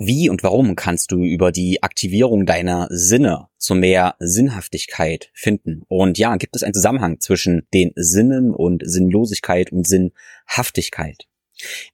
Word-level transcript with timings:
Wie 0.00 0.30
und 0.30 0.44
warum 0.44 0.76
kannst 0.76 1.10
du 1.10 1.24
über 1.24 1.50
die 1.50 1.82
Aktivierung 1.82 2.46
deiner 2.46 2.86
Sinne 2.88 3.48
zu 3.56 3.74
mehr 3.74 4.14
Sinnhaftigkeit 4.20 5.28
finden? 5.34 5.82
Und 5.88 6.18
ja, 6.18 6.36
gibt 6.36 6.54
es 6.54 6.62
einen 6.62 6.72
Zusammenhang 6.74 7.18
zwischen 7.18 7.66
den 7.74 7.90
Sinnen 7.96 8.54
und 8.54 8.84
Sinnlosigkeit 8.86 9.72
und 9.72 9.88
Sinnhaftigkeit? 9.88 11.26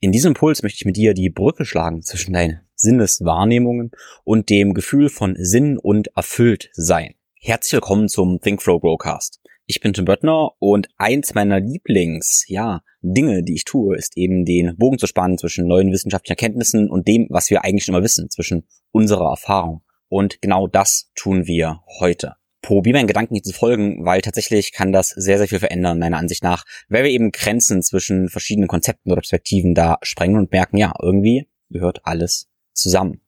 In 0.01 0.13
diesem 0.13 0.33
Impuls 0.33 0.63
möchte 0.63 0.77
ich 0.77 0.85
mit 0.85 0.99
dir 0.99 1.15
die 1.15 1.31
Brücke 1.31 1.65
schlagen 1.65 2.03
zwischen 2.03 2.35
deinen 2.35 2.61
Sinneswahrnehmungen 2.75 3.91
und 4.23 4.51
dem 4.51 4.75
Gefühl 4.75 5.09
von 5.09 5.35
Sinn 5.39 5.79
und 5.79 6.09
erfüllt 6.15 6.69
sein. 6.75 7.15
Herzlich 7.41 7.73
willkommen 7.73 8.11
zum 8.11 8.39
Think 8.39 8.63
Growcast. 8.63 9.41
Ich 9.67 9.81
bin 9.81 9.95
Tim 9.95 10.05
Böttner 10.05 10.51
und 10.59 10.89
eins 10.99 11.33
meiner 11.33 11.59
Lieblings, 11.59 12.45
ja, 12.49 12.83
Dinge, 13.01 13.43
die 13.43 13.55
ich 13.55 13.65
tue, 13.65 13.97
ist 13.97 14.15
eben 14.15 14.45
den 14.45 14.77
Bogen 14.77 14.99
zu 14.99 15.07
spannen 15.07 15.39
zwischen 15.39 15.67
neuen 15.67 15.91
wissenschaftlichen 15.91 16.33
Erkenntnissen 16.33 16.91
und 16.91 17.09
dem, 17.09 17.29
was 17.31 17.49
wir 17.49 17.65
eigentlich 17.65 17.87
schon 17.87 17.95
immer 17.95 18.05
wissen, 18.05 18.29
zwischen 18.29 18.69
unserer 18.93 19.31
Erfahrung. 19.31 19.83
Und 20.09 20.43
genau 20.43 20.67
das 20.67 21.11
tun 21.15 21.47
wir 21.47 21.81
heute. 21.99 22.35
Probier 22.61 22.93
meinen 22.93 23.07
Gedanken 23.07 23.37
hier 23.37 23.43
zu 23.43 23.55
folgen, 23.55 24.05
weil 24.05 24.21
tatsächlich 24.21 24.73
kann 24.73 24.93
das 24.93 25.09
sehr, 25.09 25.39
sehr 25.39 25.49
viel 25.49 25.61
verändern, 25.61 25.99
meiner 25.99 26.19
Ansicht 26.19 26.43
nach, 26.43 26.65
weil 26.91 27.05
wir 27.05 27.11
eben 27.11 27.33
Grenzen 27.33 27.83
zwischen 27.83 28.29
verschiedenen 28.29 28.69
Konzepten 28.69 29.13
oder 29.13 29.23
Perspektiven 29.23 29.75
da 29.75 29.97
sprengen 30.03 30.37
und 30.37 30.53
merken, 30.53 30.77
ja, 30.77 30.93
irgendwie 31.01 31.49
gehört 31.71 32.01
alles 32.05 32.51
zusammen. 32.75 33.24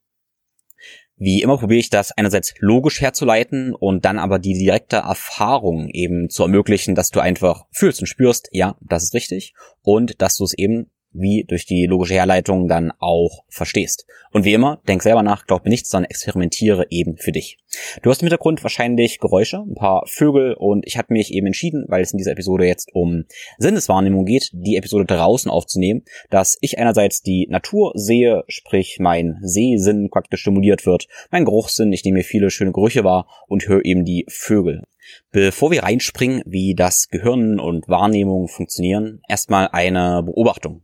Wie 1.19 1.41
immer 1.41 1.57
probiere 1.57 1.81
ich 1.81 1.89
das 1.89 2.13
einerseits 2.13 2.55
logisch 2.59 3.01
herzuleiten 3.01 3.75
und 3.75 4.05
dann 4.05 4.19
aber 4.19 4.39
die 4.39 4.53
direkte 4.53 4.97
Erfahrung 4.97 5.89
eben 5.89 6.29
zu 6.29 6.43
ermöglichen, 6.43 6.95
dass 6.95 7.11
du 7.11 7.21
einfach 7.21 7.65
fühlst 7.71 8.01
und 8.01 8.07
spürst, 8.07 8.49
ja, 8.53 8.77
das 8.83 9.05
ist 9.05 9.15
richtig 9.15 9.55
und 9.83 10.21
dass 10.21 10.37
du 10.37 10.45
es 10.45 10.53
eben 10.53 10.91
wie 11.19 11.45
durch 11.45 11.65
die 11.65 11.87
logische 11.87 12.15
Herleitung 12.15 12.69
dann 12.69 12.93
auch 12.99 13.45
verstehst. 13.49 14.07
Und 14.33 14.45
wie 14.45 14.53
immer, 14.53 14.83
denk 14.87 15.03
selber 15.03 15.23
nach, 15.23 15.47
glaub 15.47 15.65
mir 15.65 15.71
nichts, 15.71 15.89
sondern 15.89 16.11
experimentiere 16.11 16.87
eben 16.91 17.17
für 17.17 17.33
dich. 17.33 17.59
Du 18.03 18.11
hast 18.11 18.23
im 18.23 18.27
Hintergrund 18.27 18.63
wahrscheinlich 18.63 19.19
Geräusche, 19.19 19.59
ein 19.59 19.75
paar 19.75 20.05
Vögel 20.07 20.55
und 20.55 20.87
ich 20.87 20.97
habe 20.99 21.13
mich 21.13 21.33
eben 21.33 21.47
entschieden, 21.47 21.85
weil 21.89 22.03
es 22.03 22.13
in 22.13 22.19
dieser 22.19 22.33
Episode 22.33 22.67
jetzt 22.67 22.91
um 22.95 23.25
Sinneswahrnehmung 23.59 24.25
geht, 24.25 24.51
die 24.53 24.77
Episode 24.77 25.05
draußen 25.05 25.51
aufzunehmen, 25.51 26.03
dass 26.31 26.59
ich 26.61 26.79
einerseits 26.79 27.23
die 27.23 27.47
Natur 27.51 27.93
sehe, 27.95 28.45
sprich 28.49 28.99
mein 29.01 29.39
Sehsinn 29.43 30.11
praktisch 30.11 30.41
stimuliert 30.41 30.87
wird, 30.87 31.07
mein 31.31 31.45
Geruchssinn, 31.45 31.93
ich 31.93 32.05
nehme 32.05 32.19
mir 32.19 32.25
viele 32.25 32.51
schöne 32.51 32.73
Gerüche 32.73 33.05
wahr 33.05 33.27
und 33.49 33.67
höre 33.69 33.85
eben 33.85 34.05
die 34.05 34.27
Vögel. 34.29 34.85
Bevor 35.31 35.71
wir 35.71 35.83
reinspringen, 35.83 36.43
wie 36.47 36.75
das 36.75 37.09
Gehirn 37.09 37.61
und 37.61 37.89
Wahrnehmung 37.89 38.49
funktionieren, 38.49 39.21
erstmal 39.29 39.69
eine 39.69 40.23
Beobachtung. 40.25 40.83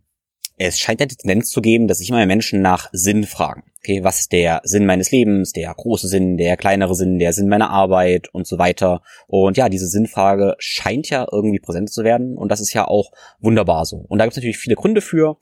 Es 0.64 0.78
scheint 0.78 1.00
die 1.00 1.08
Tendenz 1.08 1.50
zu 1.50 1.60
geben, 1.60 1.88
dass 1.88 1.98
sich 1.98 2.08
immer 2.08 2.18
mehr 2.18 2.26
Menschen 2.26 2.62
nach 2.62 2.88
Sinn 2.92 3.24
fragen. 3.24 3.64
Okay, 3.78 4.04
was 4.04 4.20
ist 4.20 4.32
der 4.32 4.60
Sinn 4.62 4.86
meines 4.86 5.10
Lebens, 5.10 5.50
der 5.50 5.74
große 5.74 6.06
Sinn, 6.06 6.36
der 6.36 6.56
kleinere 6.56 6.94
Sinn, 6.94 7.18
der 7.18 7.32
Sinn 7.32 7.48
meiner 7.48 7.70
Arbeit 7.70 8.28
und 8.32 8.46
so 8.46 8.58
weiter. 8.58 9.02
Und 9.26 9.56
ja, 9.56 9.68
diese 9.68 9.88
Sinnfrage 9.88 10.54
scheint 10.58 11.10
ja 11.10 11.26
irgendwie 11.32 11.58
präsent 11.58 11.90
zu 11.90 12.04
werden 12.04 12.36
und 12.36 12.48
das 12.52 12.60
ist 12.60 12.74
ja 12.74 12.86
auch 12.86 13.10
wunderbar 13.40 13.86
so. 13.86 14.04
Und 14.08 14.18
da 14.18 14.24
gibt 14.24 14.34
es 14.34 14.36
natürlich 14.36 14.58
viele 14.58 14.76
Gründe 14.76 15.00
für. 15.00 15.36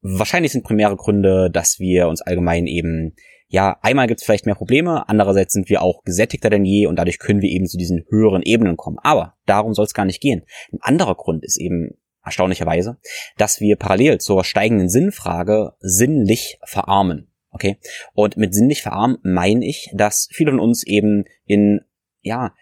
Wahrscheinlich 0.00 0.52
sind 0.52 0.64
primäre 0.64 0.96
Gründe, 0.96 1.50
dass 1.52 1.78
wir 1.78 2.08
uns 2.08 2.22
allgemein 2.22 2.66
eben 2.66 3.14
ja, 3.48 3.76
einmal 3.82 4.06
gibt 4.06 4.20
es 4.20 4.24
vielleicht 4.24 4.46
mehr 4.46 4.54
Probleme, 4.54 5.06
andererseits 5.10 5.52
sind 5.52 5.68
wir 5.68 5.82
auch 5.82 6.02
gesättigter 6.04 6.48
denn 6.48 6.64
je 6.64 6.86
und 6.86 6.96
dadurch 6.96 7.18
können 7.18 7.42
wir 7.42 7.50
eben 7.50 7.66
zu 7.66 7.76
diesen 7.76 8.06
höheren 8.08 8.40
Ebenen 8.40 8.78
kommen. 8.78 8.96
Aber 9.02 9.34
darum 9.44 9.74
soll 9.74 9.84
es 9.84 9.92
gar 9.92 10.06
nicht 10.06 10.22
gehen. 10.22 10.46
Ein 10.72 10.78
anderer 10.80 11.14
Grund 11.14 11.44
ist 11.44 11.60
eben 11.60 11.90
erstaunlicherweise, 12.24 12.98
dass 13.36 13.60
wir 13.60 13.76
parallel 13.76 14.18
zur 14.18 14.44
steigenden 14.44 14.88
Sinnfrage 14.88 15.74
sinnlich 15.80 16.58
verarmen. 16.64 17.28
Okay? 17.50 17.78
Und 18.14 18.36
mit 18.36 18.54
sinnlich 18.54 18.82
verarmen 18.82 19.18
meine 19.22 19.64
ich, 19.64 19.90
dass 19.94 20.28
viele 20.32 20.52
von 20.52 20.60
uns 20.60 20.84
eben 20.84 21.24
in, 21.44 21.80
ja, 22.22 22.54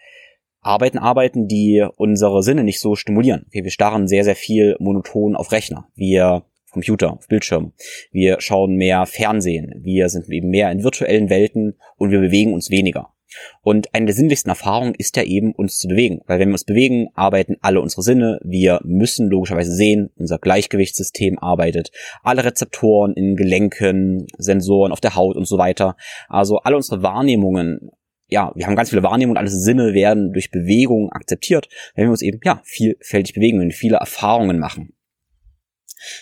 Arbeiten 0.63 0.99
arbeiten, 0.99 1.47
die 1.47 1.85
unsere 1.95 2.43
Sinne 2.43 2.63
nicht 2.63 2.79
so 2.79 2.95
stimulieren. 2.95 3.45
Okay, 3.47 3.63
wir 3.63 3.71
starren 3.71 4.07
sehr, 4.07 4.23
sehr 4.23 4.35
viel 4.35 4.75
monoton 4.79 5.35
auf 5.35 5.51
Rechner. 5.51 5.87
Wir 5.95 6.45
Computer, 6.71 7.13
auf 7.13 7.27
Bildschirm. 7.27 7.73
Wir 8.11 8.39
schauen 8.39 8.75
mehr 8.75 9.05
Fernsehen. 9.05 9.73
Wir 9.83 10.09
sind 10.09 10.29
eben 10.29 10.49
mehr 10.49 10.71
in 10.71 10.83
virtuellen 10.83 11.29
Welten 11.29 11.77
und 11.97 12.11
wir 12.11 12.19
bewegen 12.19 12.53
uns 12.53 12.69
weniger. 12.69 13.13
Und 13.61 13.93
eine 13.93 14.07
der 14.07 14.15
sinnlichsten 14.15 14.49
Erfahrungen 14.49 14.95
ist 14.95 15.17
ja 15.17 15.23
eben, 15.23 15.53
uns 15.53 15.77
zu 15.77 15.87
bewegen. 15.87 16.21
Weil 16.25 16.39
wenn 16.39 16.49
wir 16.49 16.53
uns 16.53 16.65
bewegen, 16.65 17.09
arbeiten 17.13 17.57
alle 17.61 17.81
unsere 17.81 18.03
Sinne. 18.03 18.39
Wir 18.43 18.79
müssen 18.83 19.29
logischerweise 19.29 19.73
sehen, 19.73 20.09
unser 20.17 20.39
Gleichgewichtssystem 20.39 21.39
arbeitet. 21.39 21.91
Alle 22.23 22.43
Rezeptoren 22.43 23.13
in 23.13 23.35
Gelenken, 23.35 24.27
Sensoren 24.37 24.91
auf 24.91 25.01
der 25.01 25.15
Haut 25.15 25.35
und 25.35 25.47
so 25.47 25.57
weiter. 25.57 25.95
Also 26.27 26.57
alle 26.59 26.75
unsere 26.75 27.03
Wahrnehmungen 27.03 27.91
ja, 28.33 28.53
wir 28.55 28.65
haben 28.65 28.77
ganz 28.77 28.91
viele 28.91 29.03
Wahrnehmungen, 29.03 29.37
alle 29.37 29.49
Sinne 29.49 29.93
werden 29.93 30.31
durch 30.31 30.51
Bewegung 30.51 31.11
akzeptiert, 31.11 31.67
wenn 31.95 32.05
wir 32.05 32.11
uns 32.11 32.21
eben, 32.21 32.39
ja, 32.45 32.61
vielfältig 32.63 33.35
bewegen, 33.35 33.59
wir 33.59 33.69
viele 33.71 33.97
Erfahrungen 33.97 34.57
machen. 34.57 34.93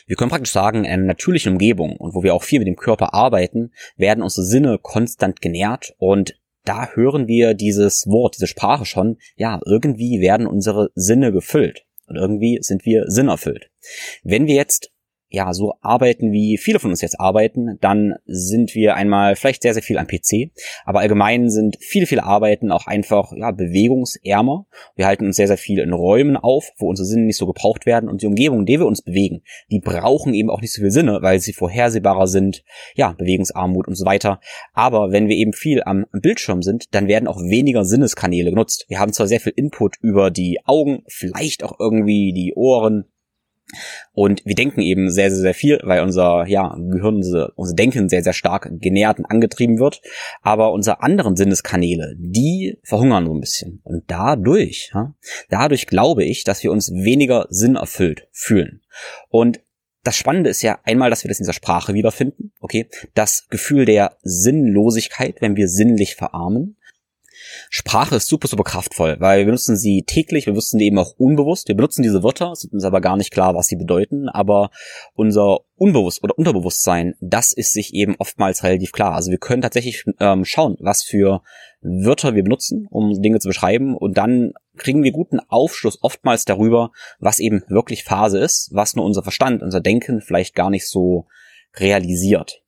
Wir 0.07 0.15
können 0.15 0.31
praktisch 0.31 0.51
sagen, 0.51 0.85
in 0.85 0.91
einer 0.91 1.05
natürlichen 1.05 1.53
Umgebung 1.53 1.95
und 1.95 2.13
wo 2.13 2.23
wir 2.23 2.33
auch 2.33 2.43
viel 2.43 2.59
mit 2.59 2.67
dem 2.67 2.75
Körper 2.75 3.13
arbeiten, 3.13 3.71
werden 3.95 4.23
unsere 4.23 4.45
Sinne 4.45 4.77
konstant 4.81 5.41
genährt 5.41 5.93
und 5.97 6.38
da 6.69 6.91
hören 6.93 7.27
wir 7.27 7.55
dieses 7.55 8.05
Wort, 8.05 8.35
diese 8.35 8.45
Sprache 8.45 8.85
schon, 8.85 9.17
ja, 9.35 9.59
irgendwie 9.65 10.21
werden 10.21 10.45
unsere 10.45 10.91
Sinne 10.93 11.31
gefüllt 11.31 11.83
und 12.05 12.15
irgendwie 12.15 12.59
sind 12.61 12.85
wir 12.85 13.05
sinnerfüllt. 13.07 13.71
Wenn 14.23 14.45
wir 14.45 14.53
jetzt 14.53 14.91
ja, 15.29 15.53
so 15.53 15.75
arbeiten, 15.81 16.31
wie 16.31 16.57
viele 16.57 16.79
von 16.79 16.89
uns 16.89 17.01
jetzt 17.01 17.19
arbeiten, 17.19 17.77
dann 17.81 18.15
sind 18.25 18.73
wir 18.73 18.95
einmal 18.95 19.35
vielleicht 19.35 19.61
sehr, 19.61 19.73
sehr 19.73 19.83
viel 19.83 19.99
am 19.99 20.07
PC, 20.07 20.51
aber 20.85 20.99
allgemein 20.99 21.49
sind 21.49 21.77
viele, 21.79 22.07
viele 22.07 22.23
Arbeiten 22.23 22.71
auch 22.71 22.87
einfach, 22.87 23.31
ja, 23.35 23.51
bewegungsärmer. 23.51 24.65
Wir 24.95 25.05
halten 25.05 25.25
uns 25.25 25.35
sehr, 25.35 25.47
sehr 25.47 25.57
viel 25.57 25.79
in 25.79 25.93
Räumen 25.93 26.35
auf, 26.35 26.71
wo 26.77 26.89
unsere 26.89 27.05
Sinne 27.05 27.25
nicht 27.25 27.37
so 27.37 27.45
gebraucht 27.45 27.85
werden 27.85 28.09
und 28.09 28.23
die 28.23 28.27
Umgebung, 28.27 28.61
in 28.61 28.65
der 28.65 28.79
wir 28.79 28.87
uns 28.87 29.03
bewegen, 29.03 29.43
die 29.69 29.79
brauchen 29.79 30.33
eben 30.33 30.49
auch 30.49 30.61
nicht 30.61 30.73
so 30.73 30.81
viel 30.81 30.91
Sinne, 30.91 31.19
weil 31.21 31.39
sie 31.39 31.53
vorhersehbarer 31.53 32.27
sind, 32.27 32.63
ja, 32.95 33.13
Bewegungsarmut 33.13 33.87
und 33.87 33.95
so 33.95 34.05
weiter. 34.05 34.39
Aber 34.73 35.11
wenn 35.11 35.27
wir 35.27 35.35
eben 35.35 35.53
viel 35.53 35.83
am 35.83 36.05
Bildschirm 36.11 36.63
sind, 36.63 36.85
dann 36.95 37.07
werden 37.07 37.27
auch 37.27 37.39
weniger 37.39 37.85
Sinneskanäle 37.85 38.49
genutzt. 38.49 38.85
Wir 38.87 38.99
haben 38.99 39.13
zwar 39.13 39.27
sehr 39.27 39.39
viel 39.39 39.53
Input 39.55 39.97
über 40.01 40.31
die 40.31 40.59
Augen, 40.65 41.03
vielleicht 41.07 41.63
auch 41.63 41.79
irgendwie 41.79 42.33
die 42.33 42.53
Ohren, 42.55 43.05
und 44.13 44.41
wir 44.45 44.55
denken 44.55 44.81
eben 44.81 45.09
sehr, 45.09 45.29
sehr, 45.29 45.41
sehr 45.41 45.53
viel, 45.53 45.79
weil 45.83 46.01
unser 46.01 46.45
ja, 46.47 46.75
Gehirn, 46.75 47.15
unser, 47.15 47.51
Denken 47.73 48.09
sehr, 48.09 48.23
sehr 48.23 48.33
stark 48.33 48.69
genährt 48.79 49.19
und 49.19 49.25
angetrieben 49.25 49.79
wird. 49.79 50.01
Aber 50.41 50.71
unsere 50.71 51.01
anderen 51.01 51.35
Sinneskanäle, 51.35 52.15
die 52.17 52.77
verhungern 52.83 53.25
so 53.25 53.33
ein 53.33 53.39
bisschen. 53.39 53.81
Und 53.83 54.03
dadurch, 54.07 54.91
ja, 54.93 55.13
dadurch 55.49 55.87
glaube 55.87 56.23
ich, 56.23 56.43
dass 56.43 56.63
wir 56.63 56.71
uns 56.71 56.91
weniger 56.91 57.45
sinnerfüllt 57.49 58.27
fühlen. 58.31 58.81
Und 59.29 59.61
das 60.03 60.15
Spannende 60.15 60.49
ist 60.49 60.61
ja 60.61 60.79
einmal, 60.83 61.09
dass 61.09 61.23
wir 61.23 61.29
das 61.29 61.39
in 61.39 61.43
dieser 61.43 61.53
Sprache 61.53 61.93
wiederfinden, 61.93 62.53
okay? 62.59 62.87
Das 63.13 63.47
Gefühl 63.49 63.85
der 63.85 64.17
Sinnlosigkeit, 64.21 65.41
wenn 65.41 65.55
wir 65.55 65.67
sinnlich 65.67 66.15
verarmen. 66.15 66.77
Sprache 67.69 68.15
ist 68.15 68.27
super, 68.27 68.47
super 68.47 68.63
kraftvoll, 68.63 69.17
weil 69.19 69.39
wir 69.39 69.45
benutzen 69.45 69.77
sie 69.77 70.03
täglich, 70.05 70.45
wir 70.45 70.53
benutzen 70.53 70.79
die 70.79 70.85
eben 70.85 70.99
auch 70.99 71.13
unbewusst. 71.17 71.67
Wir 71.67 71.75
benutzen 71.75 72.03
diese 72.03 72.23
Wörter, 72.23 72.55
sind 72.55 72.73
uns 72.73 72.83
aber 72.83 73.01
gar 73.01 73.17
nicht 73.17 73.31
klar, 73.31 73.55
was 73.55 73.67
sie 73.67 73.75
bedeuten, 73.75 74.29
aber 74.29 74.71
unser 75.13 75.59
Unbewusst 75.75 76.21
oder 76.23 76.37
Unterbewusstsein, 76.37 77.15
das 77.21 77.53
ist 77.53 77.71
sich 77.71 77.93
eben 77.93 78.15
oftmals 78.19 78.63
relativ 78.63 78.91
klar. 78.91 79.13
Also 79.13 79.31
wir 79.31 79.37
können 79.37 79.61
tatsächlich 79.61 80.03
ähm, 80.19 80.43
schauen, 80.43 80.75
was 80.81 81.03
für 81.03 81.41
Wörter 81.81 82.35
wir 82.35 82.43
benutzen, 82.43 82.85
um 82.89 83.21
Dinge 83.21 83.39
zu 83.39 83.47
beschreiben 83.47 83.95
und 83.95 84.17
dann 84.17 84.51
kriegen 84.75 85.03
wir 85.03 85.13
guten 85.13 85.39
Aufschluss 85.47 85.99
oftmals 86.01 86.43
darüber, 86.43 86.91
was 87.19 87.39
eben 87.39 87.63
wirklich 87.69 88.03
Phase 88.03 88.39
ist, 88.39 88.69
was 88.73 88.95
nur 88.95 89.05
unser 89.05 89.23
Verstand, 89.23 89.63
unser 89.63 89.79
Denken 89.79 90.21
vielleicht 90.21 90.53
gar 90.53 90.69
nicht 90.69 90.87
so 90.87 91.27
realisiert. 91.75 92.61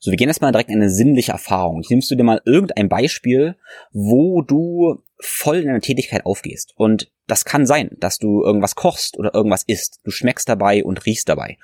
So, 0.00 0.10
wir 0.10 0.16
gehen 0.16 0.28
erstmal 0.28 0.52
direkt 0.52 0.70
in 0.70 0.76
eine 0.76 0.90
sinnliche 0.90 1.32
Erfahrung. 1.32 1.82
Nimmst 1.88 2.10
du 2.10 2.14
dir 2.14 2.24
mal 2.24 2.40
irgendein 2.44 2.88
Beispiel, 2.88 3.56
wo 3.92 4.42
du 4.42 5.02
voll 5.18 5.56
in 5.56 5.66
deiner 5.66 5.80
Tätigkeit 5.80 6.26
aufgehst. 6.26 6.74
Und 6.76 7.10
das 7.26 7.44
kann 7.44 7.66
sein, 7.66 7.90
dass 7.98 8.18
du 8.18 8.42
irgendwas 8.42 8.74
kochst 8.74 9.18
oder 9.18 9.34
irgendwas 9.34 9.64
isst. 9.66 10.00
Du 10.04 10.10
schmeckst 10.10 10.48
dabei 10.48 10.84
und 10.84 11.06
riechst 11.06 11.28
dabei. 11.28 11.58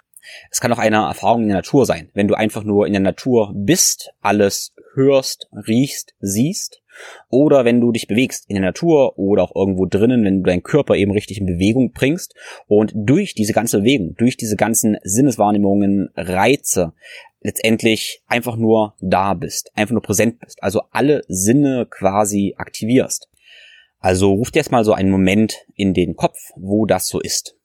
Es 0.51 0.61
kann 0.61 0.73
auch 0.73 0.79
eine 0.79 0.97
Erfahrung 0.97 1.43
in 1.43 1.49
der 1.49 1.59
Natur 1.59 1.85
sein. 1.85 2.11
Wenn 2.15 2.29
du 2.29 2.35
einfach 2.35 2.65
nur 2.65 2.87
in 2.87 2.93
der 2.93 3.03
Natur 3.03 3.53
bist, 3.55 4.13
alles 4.21 4.73
hörst, 4.95 5.49
riechst, 5.67 6.15
siehst. 6.21 6.81
Oder 7.31 7.65
wenn 7.65 7.81
du 7.81 7.91
dich 7.91 8.07
bewegst 8.07 8.45
in 8.49 8.55
der 8.55 8.65
Natur 8.65 9.19
oder 9.19 9.43
auch 9.43 9.57
irgendwo 9.57 9.87
drinnen, 9.87 10.25
wenn 10.25 10.43
du 10.43 10.51
deinen 10.51 10.63
Körper 10.63 10.95
eben 10.95 11.13
richtig 11.13 11.41
in 11.41 11.47
Bewegung 11.47 11.93
bringst 11.93 12.35
und 12.67 12.93
durch 12.95 13.35
diese 13.35 13.55
ganze 13.55 13.79
Bewegung, 13.79 14.15
durch 14.17 14.37
diese 14.37 14.57
ganzen 14.57 14.99
Sinneswahrnehmungen, 15.03 16.11
Reize, 16.15 16.93
letztendlich 17.43 18.23
einfach 18.27 18.57
nur 18.57 18.95
da 19.01 19.35
bist, 19.35 19.71
einfach 19.75 19.93
nur 19.93 20.03
präsent 20.03 20.39
bist, 20.41 20.63
also 20.63 20.83
alle 20.91 21.23
Sinne 21.29 21.87
quasi 21.91 22.55
aktivierst. 22.57 23.29
Also 23.99 24.33
ruf 24.33 24.51
dir 24.51 24.59
erstmal 24.59 24.85
so 24.85 24.93
einen 24.93 25.11
Moment 25.11 25.55
in 25.75 25.95
den 25.95 26.17
Kopf, 26.17 26.39
wo 26.57 26.87
das 26.87 27.07
so 27.07 27.21
ist. 27.21 27.57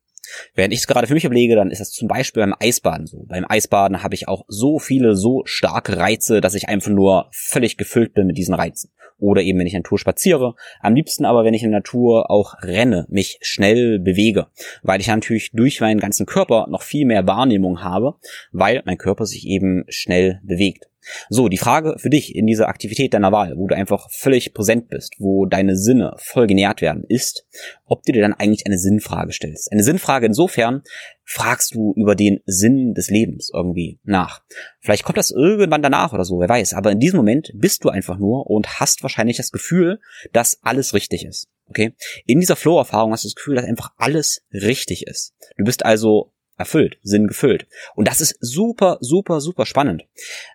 Während 0.53 0.73
ich 0.73 0.81
es 0.81 0.87
gerade 0.87 1.07
für 1.07 1.13
mich 1.13 1.25
überlege, 1.25 1.55
dann 1.55 1.71
ist 1.71 1.79
das 1.79 1.91
zum 1.91 2.07
Beispiel 2.07 2.43
beim 2.43 2.55
Eisbaden 2.59 3.07
so. 3.07 3.23
Beim 3.27 3.45
Eisbaden 3.47 4.03
habe 4.03 4.13
ich 4.13 4.27
auch 4.27 4.43
so 4.47 4.77
viele, 4.77 5.15
so 5.15 5.41
starke 5.45 5.97
Reize, 5.97 6.41
dass 6.41 6.53
ich 6.53 6.67
einfach 6.67 6.91
nur 6.91 7.29
völlig 7.31 7.77
gefüllt 7.77 8.13
bin 8.13 8.27
mit 8.27 8.37
diesen 8.37 8.53
Reizen. 8.53 8.91
Oder 9.19 9.41
eben, 9.41 9.59
wenn 9.59 9.67
ich 9.67 9.73
in 9.73 9.77
der 9.77 9.83
Natur 9.83 9.99
spaziere. 9.99 10.55
Am 10.79 10.95
liebsten 10.95 11.25
aber, 11.25 11.43
wenn 11.43 11.53
ich 11.53 11.63
in 11.63 11.71
der 11.71 11.79
Natur 11.79 12.29
auch 12.29 12.55
renne, 12.61 13.05
mich 13.09 13.39
schnell 13.41 13.99
bewege. 13.99 14.47
Weil 14.83 15.01
ich 15.01 15.07
natürlich 15.07 15.51
durch 15.51 15.81
meinen 15.81 15.99
ganzen 15.99 16.25
Körper 16.25 16.67
noch 16.69 16.83
viel 16.83 17.05
mehr 17.05 17.25
Wahrnehmung 17.25 17.83
habe, 17.83 18.15
weil 18.51 18.83
mein 18.85 18.97
Körper 18.97 19.25
sich 19.25 19.47
eben 19.47 19.85
schnell 19.89 20.39
bewegt. 20.43 20.87
So, 21.29 21.47
die 21.47 21.57
Frage 21.57 21.95
für 21.97 22.09
dich 22.09 22.35
in 22.35 22.45
dieser 22.45 22.67
Aktivität 22.67 23.13
deiner 23.13 23.31
Wahl, 23.31 23.53
wo 23.57 23.67
du 23.67 23.75
einfach 23.75 24.07
völlig 24.11 24.53
präsent 24.53 24.89
bist, 24.89 25.13
wo 25.19 25.45
deine 25.45 25.75
Sinne 25.75 26.15
voll 26.17 26.47
genährt 26.47 26.81
werden, 26.81 27.03
ist, 27.07 27.45
ob 27.85 28.03
du 28.03 28.11
dir 28.11 28.21
dann 28.21 28.33
eigentlich 28.33 28.65
eine 28.65 28.77
Sinnfrage 28.77 29.31
stellst. 29.31 29.71
Eine 29.71 29.83
Sinnfrage 29.83 30.25
insofern, 30.25 30.83
fragst 31.23 31.75
du 31.75 31.93
über 31.95 32.15
den 32.15 32.39
Sinn 32.45 32.93
des 32.93 33.09
Lebens 33.09 33.51
irgendwie 33.53 33.99
nach. 34.03 34.41
Vielleicht 34.79 35.03
kommt 35.03 35.17
das 35.17 35.31
irgendwann 35.31 35.81
danach 35.81 36.13
oder 36.13 36.23
so, 36.23 36.39
wer 36.39 36.49
weiß. 36.49 36.73
Aber 36.73 36.91
in 36.91 36.99
diesem 36.99 37.17
Moment 37.17 37.51
bist 37.53 37.83
du 37.83 37.89
einfach 37.89 38.17
nur 38.17 38.49
und 38.49 38.79
hast 38.79 39.03
wahrscheinlich 39.03 39.37
das 39.37 39.51
Gefühl, 39.51 39.99
dass 40.31 40.59
alles 40.63 40.93
richtig 40.93 41.25
ist. 41.25 41.49
Okay? 41.69 41.93
In 42.25 42.39
dieser 42.39 42.55
Flow-Erfahrung 42.55 43.11
hast 43.11 43.25
du 43.25 43.27
das 43.27 43.35
Gefühl, 43.35 43.55
dass 43.55 43.65
einfach 43.65 43.91
alles 43.97 44.45
richtig 44.53 45.05
ist. 45.05 45.33
Du 45.57 45.65
bist 45.65 45.85
also 45.85 46.31
erfüllt, 46.57 46.97
Sinn 47.03 47.27
gefüllt. 47.27 47.67
Und 47.95 48.07
das 48.07 48.21
ist 48.21 48.37
super, 48.39 48.97
super, 49.01 49.41
super 49.41 49.65
spannend. 49.65 50.05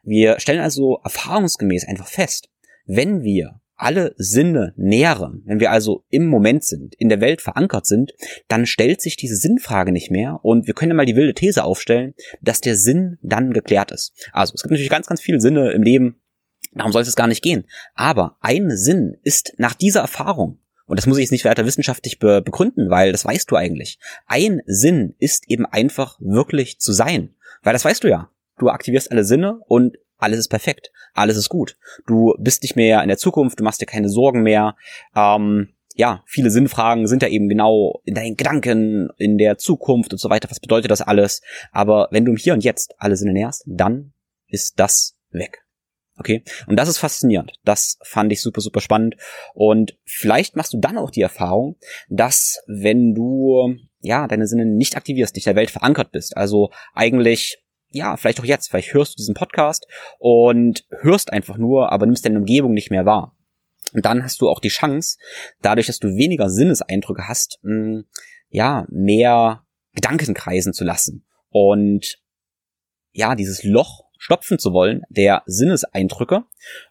Wir 0.02 0.38
stellen 0.40 0.60
also 0.60 1.00
erfahrungsgemäß 1.04 1.86
einfach 1.86 2.08
fest, 2.08 2.48
wenn 2.86 3.22
wir 3.22 3.60
alle 3.82 4.14
Sinne 4.16 4.74
nähren, 4.76 5.42
wenn 5.44 5.58
wir 5.58 5.72
also 5.72 6.04
im 6.08 6.28
Moment 6.28 6.62
sind, 6.64 6.94
in 6.94 7.08
der 7.08 7.20
Welt 7.20 7.42
verankert 7.42 7.84
sind, 7.84 8.12
dann 8.46 8.64
stellt 8.64 9.00
sich 9.00 9.16
diese 9.16 9.34
Sinnfrage 9.34 9.90
nicht 9.90 10.10
mehr 10.10 10.38
und 10.42 10.68
wir 10.68 10.74
können 10.74 10.96
mal 10.96 11.06
die 11.06 11.16
wilde 11.16 11.34
These 11.34 11.64
aufstellen, 11.64 12.14
dass 12.40 12.60
der 12.60 12.76
Sinn 12.76 13.18
dann 13.22 13.52
geklärt 13.52 13.90
ist. 13.90 14.12
Also 14.32 14.54
es 14.54 14.62
gibt 14.62 14.70
natürlich 14.70 14.90
ganz, 14.90 15.08
ganz 15.08 15.20
viele 15.20 15.40
Sinne 15.40 15.72
im 15.72 15.82
Leben, 15.82 16.20
darum 16.72 16.92
soll 16.92 17.02
es 17.02 17.16
gar 17.16 17.26
nicht 17.26 17.42
gehen. 17.42 17.64
Aber 17.94 18.36
ein 18.40 18.70
Sinn 18.76 19.16
ist 19.24 19.54
nach 19.58 19.74
dieser 19.74 20.00
Erfahrung 20.00 20.58
und 20.86 20.98
das 20.98 21.06
muss 21.06 21.18
ich 21.18 21.22
jetzt 21.22 21.32
nicht 21.32 21.44
weiter 21.44 21.66
wissenschaftlich 21.66 22.18
be 22.18 22.42
begründen, 22.42 22.90
weil 22.90 23.12
das 23.12 23.24
weißt 23.24 23.50
du 23.50 23.56
eigentlich. 23.56 23.98
Ein 24.26 24.60
Sinn 24.66 25.14
ist 25.18 25.48
eben 25.48 25.66
einfach 25.66 26.18
wirklich 26.20 26.78
zu 26.78 26.92
sein. 26.92 27.34
Weil 27.62 27.72
das 27.72 27.84
weißt 27.84 28.04
du 28.04 28.08
ja. 28.08 28.30
Du 28.58 28.68
aktivierst 28.68 29.10
alle 29.10 29.24
Sinne 29.24 29.60
und 29.66 29.96
alles 30.18 30.38
ist 30.38 30.48
perfekt. 30.48 30.92
Alles 31.14 31.36
ist 31.36 31.48
gut. 31.48 31.76
Du 32.06 32.34
bist 32.38 32.62
nicht 32.62 32.76
mehr 32.76 33.02
in 33.02 33.08
der 33.08 33.18
Zukunft, 33.18 33.58
du 33.58 33.64
machst 33.64 33.80
dir 33.80 33.86
keine 33.86 34.08
Sorgen 34.08 34.42
mehr. 34.42 34.76
Ähm, 35.16 35.74
ja, 35.94 36.22
viele 36.26 36.50
Sinnfragen 36.50 37.06
sind 37.06 37.22
ja 37.22 37.28
eben 37.28 37.48
genau 37.48 38.00
in 38.04 38.14
deinen 38.14 38.36
Gedanken, 38.36 39.10
in 39.18 39.36
der 39.36 39.58
Zukunft 39.58 40.12
und 40.12 40.18
so 40.18 40.30
weiter. 40.30 40.50
Was 40.50 40.60
bedeutet 40.60 40.90
das 40.90 41.02
alles? 41.02 41.42
Aber 41.70 42.08
wenn 42.10 42.24
du 42.24 42.32
im 42.32 42.38
Hier 42.38 42.54
und 42.54 42.64
Jetzt 42.64 42.94
alle 42.98 43.16
Sinne 43.16 43.32
nährst, 43.32 43.64
dann 43.66 44.12
ist 44.46 44.78
das 44.78 45.16
weg. 45.30 45.61
Okay. 46.22 46.44
Und 46.68 46.76
das 46.76 46.88
ist 46.88 46.98
faszinierend. 46.98 47.54
Das 47.64 47.98
fand 48.04 48.32
ich 48.32 48.40
super, 48.40 48.60
super 48.60 48.80
spannend. 48.80 49.16
Und 49.54 49.98
vielleicht 50.04 50.54
machst 50.54 50.72
du 50.72 50.78
dann 50.78 50.96
auch 50.96 51.10
die 51.10 51.20
Erfahrung, 51.20 51.74
dass 52.08 52.62
wenn 52.68 53.12
du, 53.12 53.74
ja, 53.98 54.28
deine 54.28 54.46
Sinne 54.46 54.64
nicht 54.64 54.96
aktivierst, 54.96 55.34
nicht 55.34 55.48
der 55.48 55.56
Welt 55.56 55.72
verankert 55.72 56.12
bist, 56.12 56.36
also 56.36 56.70
eigentlich 56.94 57.58
ja, 57.90 58.16
vielleicht 58.16 58.38
auch 58.38 58.44
jetzt, 58.44 58.68
vielleicht 58.68 58.94
hörst 58.94 59.14
du 59.14 59.16
diesen 59.16 59.34
Podcast 59.34 59.84
und 60.20 60.86
hörst 61.00 61.32
einfach 61.32 61.58
nur, 61.58 61.90
aber 61.90 62.06
nimmst 62.06 62.24
deine 62.24 62.38
Umgebung 62.38 62.72
nicht 62.72 62.92
mehr 62.92 63.04
wahr. 63.04 63.36
Und 63.92 64.06
dann 64.06 64.22
hast 64.22 64.40
du 64.40 64.48
auch 64.48 64.60
die 64.60 64.68
Chance, 64.68 65.18
dadurch, 65.60 65.88
dass 65.88 65.98
du 65.98 66.16
weniger 66.16 66.48
Sinneseindrücke 66.48 67.26
hast, 67.26 67.58
mh, 67.62 67.74
hm, 67.74 68.04
ja, 68.48 68.86
mehr 68.88 69.66
Gedanken 69.92 70.34
kreisen 70.34 70.72
zu 70.72 70.84
lassen. 70.84 71.26
Und 71.50 72.22
ja, 73.10 73.34
dieses 73.34 73.64
Loch 73.64 74.04
stopfen 74.22 74.60
zu 74.60 74.72
wollen, 74.72 75.02
der 75.08 75.42
Sinneseindrücke. 75.46 76.44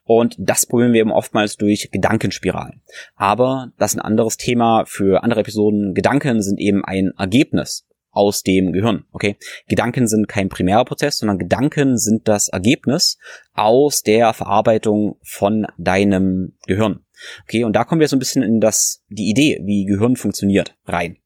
Und 0.04 0.36
das 0.38 0.66
probieren 0.66 0.92
wir 0.92 1.00
eben 1.00 1.12
oftmals 1.12 1.56
durch 1.56 1.88
Gedankenspiralen. 1.90 2.82
Aber 3.16 3.72
das 3.78 3.92
ist 3.92 3.98
ein 3.98 4.04
anderes 4.04 4.36
Thema 4.36 4.84
für 4.86 5.22
andere 5.22 5.40
Episoden. 5.40 5.94
Gedanken 5.94 6.42
sind 6.42 6.60
eben 6.60 6.84
ein 6.84 7.12
Ergebnis 7.16 7.86
aus 8.10 8.42
dem 8.42 8.72
Gehirn. 8.72 9.06
Okay, 9.12 9.36
Gedanken 9.66 10.06
sind 10.06 10.28
kein 10.28 10.50
primärer 10.50 10.84
Prozess, 10.84 11.16
sondern 11.16 11.38
Gedanken 11.38 11.96
sind 11.96 12.28
das 12.28 12.48
Ergebnis 12.48 13.16
aus 13.54 14.02
der 14.02 14.34
Verarbeitung 14.34 15.16
von 15.22 15.66
deinem 15.78 16.58
Gehirn. 16.66 17.00
Okay, 17.44 17.64
und 17.64 17.74
da 17.74 17.84
kommen 17.84 18.02
wir 18.02 18.08
so 18.08 18.16
ein 18.16 18.18
bisschen 18.18 18.42
in 18.42 18.60
das 18.60 19.02
die 19.08 19.30
Idee, 19.30 19.62
wie 19.64 19.86
Gehirn 19.86 20.16
funktioniert, 20.16 20.76
rein 20.84 21.16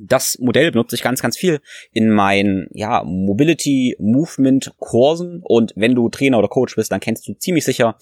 das 0.00 0.38
Modell 0.38 0.70
benutze 0.70 0.94
ich 0.94 1.02
ganz, 1.02 1.20
ganz 1.20 1.36
viel 1.36 1.60
in 1.92 2.10
meinen 2.10 2.68
ja, 2.72 3.02
Mobility 3.04 3.96
Movement 3.98 4.72
Kursen 4.78 5.40
und 5.42 5.72
wenn 5.76 5.94
du 5.94 6.08
Trainer 6.08 6.38
oder 6.38 6.48
Coach 6.48 6.76
bist, 6.76 6.92
dann 6.92 7.00
kennst 7.00 7.26
du 7.26 7.34
ziemlich 7.34 7.64
sicher 7.64 7.96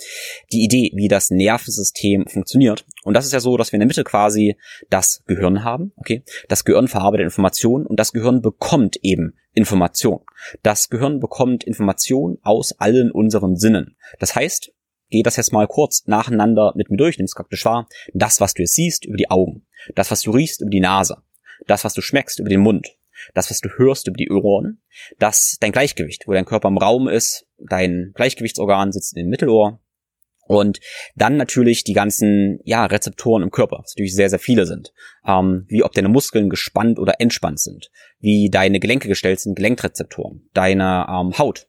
die 0.52 0.64
Idee, 0.64 0.90
wie 0.94 1.08
das 1.08 1.30
Nervensystem 1.30 2.26
funktioniert. 2.26 2.84
Und 3.04 3.14
das 3.14 3.24
ist 3.24 3.32
ja 3.32 3.40
so, 3.40 3.56
dass 3.56 3.72
wir 3.72 3.76
in 3.76 3.80
der 3.80 3.86
Mitte 3.86 4.04
quasi 4.04 4.56
das 4.90 5.22
Gehirn 5.26 5.64
haben, 5.64 5.92
okay? 5.96 6.22
Das 6.48 6.64
Gehirn 6.64 6.88
verarbeitet 6.88 7.24
Informationen 7.24 7.86
und 7.86 7.98
das 7.98 8.12
Gehirn 8.12 8.42
bekommt 8.42 8.96
eben 9.02 9.34
Information. 9.54 10.20
Das 10.62 10.90
Gehirn 10.90 11.18
bekommt 11.20 11.64
Information 11.64 12.38
aus 12.42 12.72
allen 12.78 13.10
unseren 13.10 13.56
Sinnen. 13.56 13.96
Das 14.18 14.34
heißt, 14.34 14.72
geh 15.08 15.22
das 15.22 15.36
jetzt 15.36 15.52
mal 15.52 15.66
kurz 15.66 16.06
nacheinander 16.06 16.72
mit 16.76 16.90
mir 16.90 16.98
durch, 16.98 17.16
nimm 17.16 17.24
es 17.24 17.34
praktisch 17.34 17.64
wahr. 17.64 17.88
Das, 18.12 18.40
was 18.40 18.54
du 18.54 18.62
jetzt 18.62 18.74
siehst, 18.74 19.06
über 19.06 19.16
die 19.16 19.30
Augen. 19.30 19.66
Das, 19.94 20.10
was 20.10 20.22
du 20.22 20.32
riechst, 20.32 20.60
über 20.60 20.70
die 20.70 20.80
Nase 20.80 21.22
das, 21.66 21.84
was 21.84 21.94
du 21.94 22.00
schmeckst, 22.00 22.38
über 22.38 22.48
den 22.48 22.60
Mund, 22.60 22.96
das, 23.34 23.50
was 23.50 23.60
du 23.60 23.68
hörst 23.76 24.08
über 24.08 24.16
die 24.16 24.30
Ohren, 24.30 24.82
das 25.18 25.56
dein 25.60 25.72
Gleichgewicht, 25.72 26.26
wo 26.26 26.32
dein 26.32 26.44
Körper 26.44 26.68
im 26.68 26.78
Raum 26.78 27.08
ist, 27.08 27.46
dein 27.58 28.12
Gleichgewichtsorgan 28.14 28.92
sitzt 28.92 29.16
im 29.16 29.28
Mittelohr 29.28 29.80
und 30.46 30.80
dann 31.14 31.36
natürlich 31.36 31.82
die 31.84 31.92
ganzen 31.92 32.60
ja 32.64 32.86
Rezeptoren 32.86 33.42
im 33.42 33.50
Körper, 33.50 33.78
was 33.82 33.94
natürlich 33.94 34.14
sehr 34.14 34.30
sehr 34.30 34.38
viele 34.38 34.66
sind, 34.66 34.92
ähm, 35.26 35.64
wie 35.68 35.82
ob 35.82 35.92
deine 35.92 36.08
Muskeln 36.08 36.48
gespannt 36.48 36.98
oder 36.98 37.20
entspannt 37.20 37.60
sind, 37.60 37.90
wie 38.20 38.48
deine 38.50 38.80
Gelenke 38.80 39.08
gestellt 39.08 39.40
sind, 39.40 39.56
Gelenkrezeptoren, 39.56 40.48
deine 40.52 41.06
ähm, 41.08 41.38
Haut? 41.38 41.68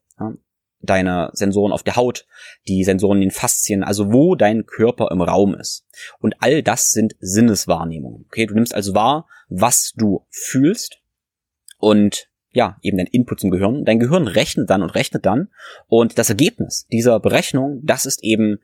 Deine 0.81 1.29
Sensoren 1.33 1.71
auf 1.71 1.83
der 1.83 1.95
Haut, 1.95 2.25
die 2.67 2.83
Sensoren 2.83 3.17
in 3.17 3.29
den 3.29 3.31
Faszien, 3.31 3.83
also 3.83 4.11
wo 4.11 4.35
dein 4.35 4.65
Körper 4.65 5.09
im 5.11 5.21
Raum 5.21 5.55
ist. 5.55 5.85
Und 6.19 6.35
all 6.39 6.61
das 6.63 6.91
sind 6.91 7.15
Sinneswahrnehmungen. 7.19 8.25
Okay, 8.27 8.45
du 8.45 8.53
nimmst 8.53 8.73
also 8.73 8.93
wahr, 8.93 9.27
was 9.49 9.93
du 9.95 10.25
fühlst 10.29 10.99
und 11.79 12.29
ja, 12.51 12.77
eben 12.81 12.97
dein 12.97 13.07
Input 13.07 13.39
zum 13.39 13.51
Gehirn. 13.51 13.85
Dein 13.85 13.99
Gehirn 13.99 14.27
rechnet 14.27 14.69
dann 14.69 14.81
und 14.81 14.89
rechnet 14.89 15.25
dann 15.25 15.49
und 15.87 16.17
das 16.17 16.29
Ergebnis 16.29 16.87
dieser 16.91 17.19
Berechnung, 17.19 17.81
das 17.83 18.05
ist 18.05 18.23
eben 18.23 18.59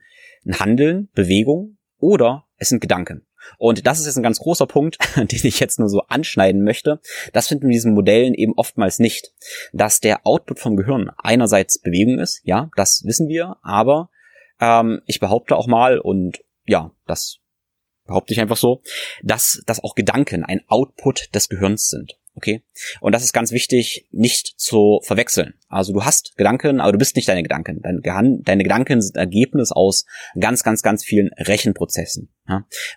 ein 0.46 0.58
Handeln, 0.58 1.08
Bewegung 1.14 1.78
oder 1.98 2.44
es 2.56 2.68
sind 2.68 2.80
Gedanken. 2.80 3.26
Und 3.58 3.86
das 3.86 4.00
ist 4.00 4.06
jetzt 4.06 4.16
ein 4.16 4.22
ganz 4.22 4.38
großer 4.38 4.66
Punkt, 4.66 4.98
den 5.16 5.28
ich 5.30 5.60
jetzt 5.60 5.78
nur 5.78 5.88
so 5.88 6.00
anschneiden 6.08 6.62
möchte. 6.62 7.00
Das 7.32 7.48
finden 7.48 7.64
wir 7.64 7.68
in 7.68 7.72
diesen 7.72 7.94
Modellen 7.94 8.34
eben 8.34 8.54
oftmals 8.56 8.98
nicht. 8.98 9.32
Dass 9.72 10.00
der 10.00 10.26
Output 10.26 10.58
vom 10.58 10.76
Gehirn 10.76 11.10
einerseits 11.18 11.80
Bewegung 11.80 12.18
ist, 12.18 12.40
ja, 12.44 12.70
das 12.76 13.02
wissen 13.04 13.28
wir, 13.28 13.56
aber 13.62 14.10
ähm, 14.60 15.00
ich 15.06 15.20
behaupte 15.20 15.56
auch 15.56 15.66
mal, 15.66 15.98
und 15.98 16.42
ja, 16.64 16.92
das 17.06 17.38
behaupte 18.06 18.32
ich 18.32 18.40
einfach 18.40 18.56
so, 18.56 18.82
dass, 19.22 19.62
dass 19.66 19.82
auch 19.82 19.94
Gedanken 19.94 20.44
ein 20.44 20.62
Output 20.68 21.34
des 21.34 21.48
Gehirns 21.48 21.88
sind. 21.88 22.18
Okay? 22.36 22.62
Und 23.00 23.12
das 23.14 23.22
ist 23.22 23.32
ganz 23.32 23.52
wichtig, 23.52 24.08
nicht 24.10 24.54
zu 24.58 25.00
verwechseln. 25.04 25.54
Also 25.68 25.92
du 25.92 26.04
hast 26.04 26.36
Gedanken, 26.36 26.80
aber 26.80 26.92
du 26.92 26.98
bist 26.98 27.16
nicht 27.16 27.28
deine 27.28 27.42
Gedanken. 27.42 27.80
Deine, 27.82 28.62
Gedanken 28.62 29.00
sind 29.00 29.16
Ergebnis 29.16 29.70
aus 29.70 30.04
ganz, 30.38 30.62
ganz, 30.64 30.82
ganz 30.82 31.04
vielen 31.04 31.30
Rechenprozessen. 31.38 32.32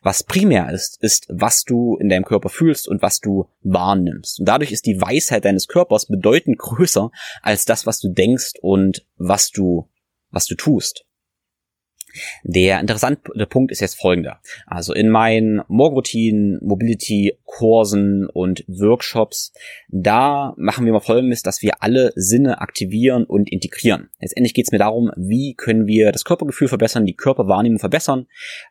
Was 0.01 0.24
primär 0.24 0.72
ist, 0.72 1.01
ist, 1.01 1.27
was 1.29 1.63
du 1.63 1.98
in 1.98 2.10
deinem 2.10 2.25
Körper 2.25 2.50
fühlst 2.50 2.88
und 2.88 3.01
was 3.01 3.20
du 3.20 3.48
wahrnimmst. 3.62 4.39
Und 4.39 4.48
dadurch 4.48 4.72
ist 4.72 4.86
die 4.86 5.00
Weisheit 5.00 5.46
deines 5.46 5.67
Körpers 5.67 6.08
bedeutend 6.08 6.58
größer 6.58 7.12
als 7.41 7.65
das, 7.65 7.86
was 7.86 8.00
du 8.00 8.10
denkst 8.10 8.53
und 8.62 9.06
was 9.17 9.51
du, 9.51 9.89
was 10.32 10.46
du 10.46 10.56
tust. 10.56 11.07
Der 12.44 12.80
interessante 12.80 13.46
Punkt 13.48 13.72
ist 13.72 13.80
jetzt 13.80 14.00
folgender. 14.00 14.40
Also 14.66 14.94
in 14.94 15.10
meinen 15.10 15.62
Morgenroutinen, 15.68 16.60
Mobility-Kursen 16.62 18.28
und 18.28 18.64
Workshops, 18.68 19.54
da 19.90 20.54
machen 20.58 20.86
wir 20.86 20.94
mal 20.94 21.00
folgendes, 21.00 21.44
dass 21.44 21.62
wir 21.62 21.84
alle 21.84 22.12
Sinne 22.16 22.62
aktivieren 22.62 23.26
und 23.26 23.52
integrieren. 23.52 24.10
Letztendlich 24.20 24.54
geht 24.54 24.66
es 24.68 24.72
mir 24.72 24.78
darum, 24.78 25.12
wie 25.16 25.54
können 25.54 25.88
wir 25.88 26.12
das 26.12 26.24
Körpergefühl 26.24 26.68
verbessern, 26.68 27.06
die 27.06 27.16
Körperwahrnehmung 27.16 27.80
verbessern, 27.80 28.28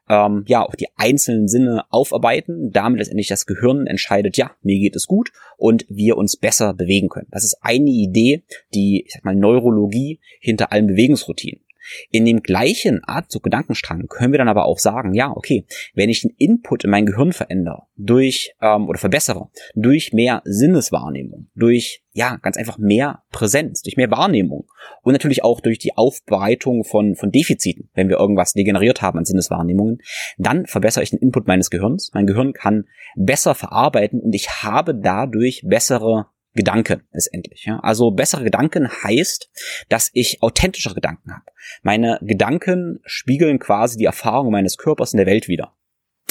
ähm, 0.08 0.44
ja, 0.46 0.62
auch 0.64 0.74
die 0.74 0.88
einzelnen 0.96 1.48
Sinne 1.48 1.84
aufarbeiten, 1.90 2.70
damit 2.72 2.98
letztendlich 2.98 3.28
das 3.28 3.46
Gehirn 3.46 3.86
entscheidet, 3.86 4.36
ja, 4.36 4.52
mir 4.62 4.78
geht 4.78 4.96
es 4.96 5.06
gut 5.06 5.30
und 5.56 5.86
wir 5.88 6.16
uns 6.16 6.36
besser 6.36 6.74
bewegen 6.74 7.08
können. 7.08 7.28
Das 7.30 7.44
ist 7.44 7.58
eine 7.60 7.90
Idee, 7.90 8.42
die, 8.74 9.04
ich 9.06 9.12
sag 9.12 9.24
mal, 9.24 9.34
Neurologie 9.34 10.20
hinter 10.40 10.72
allen 10.72 10.86
Bewegungsroutinen. 10.86 11.65
In 12.10 12.24
dem 12.24 12.42
gleichen 12.42 13.02
Art 13.04 13.30
zu 13.30 13.40
Gedankenstrang 13.40 14.06
können 14.08 14.32
wir 14.32 14.38
dann 14.38 14.48
aber 14.48 14.66
auch 14.66 14.78
sagen, 14.78 15.14
ja, 15.14 15.30
okay, 15.30 15.66
wenn 15.94 16.10
ich 16.10 16.22
den 16.22 16.34
Input 16.38 16.84
in 16.84 16.90
mein 16.90 17.06
Gehirn 17.06 17.32
verändere, 17.32 17.82
durch 17.96 18.54
ähm, 18.60 18.88
oder 18.88 18.98
verbessere, 18.98 19.48
durch 19.74 20.12
mehr 20.12 20.42
Sinneswahrnehmung, 20.44 21.48
durch 21.54 22.02
ja, 22.12 22.36
ganz 22.36 22.56
einfach 22.56 22.78
mehr 22.78 23.22
Präsenz, 23.30 23.82
durch 23.82 23.98
mehr 23.98 24.10
Wahrnehmung 24.10 24.66
und 25.02 25.12
natürlich 25.12 25.44
auch 25.44 25.60
durch 25.60 25.78
die 25.78 25.96
Aufbereitung 25.96 26.82
von, 26.84 27.14
von 27.14 27.30
Defiziten, 27.30 27.90
wenn 27.94 28.08
wir 28.08 28.18
irgendwas 28.18 28.54
degeneriert 28.54 29.02
haben 29.02 29.18
an 29.18 29.26
Sinneswahrnehmungen, 29.26 29.98
dann 30.38 30.64
verbessere 30.64 31.04
ich 31.04 31.10
den 31.10 31.18
Input 31.18 31.46
meines 31.46 31.68
Gehirns. 31.68 32.10
Mein 32.14 32.26
Gehirn 32.26 32.54
kann 32.54 32.86
besser 33.16 33.54
verarbeiten 33.54 34.20
und 34.20 34.34
ich 34.34 34.48
habe 34.62 34.94
dadurch 34.94 35.62
bessere 35.66 36.26
Gedanken 36.56 37.02
letztendlich. 37.12 37.64
Ja? 37.64 37.78
Also 37.80 38.10
bessere 38.10 38.44
Gedanken 38.44 38.88
heißt, 38.88 39.50
dass 39.88 40.10
ich 40.12 40.42
authentischere 40.42 40.94
Gedanken 40.94 41.32
habe. 41.32 41.44
Meine 41.82 42.18
Gedanken 42.22 43.00
spiegeln 43.04 43.58
quasi 43.58 43.96
die 43.96 44.06
Erfahrung 44.06 44.50
meines 44.50 44.76
Körpers 44.76 45.12
in 45.12 45.18
der 45.18 45.26
Welt 45.26 45.46
wieder. 45.46 45.76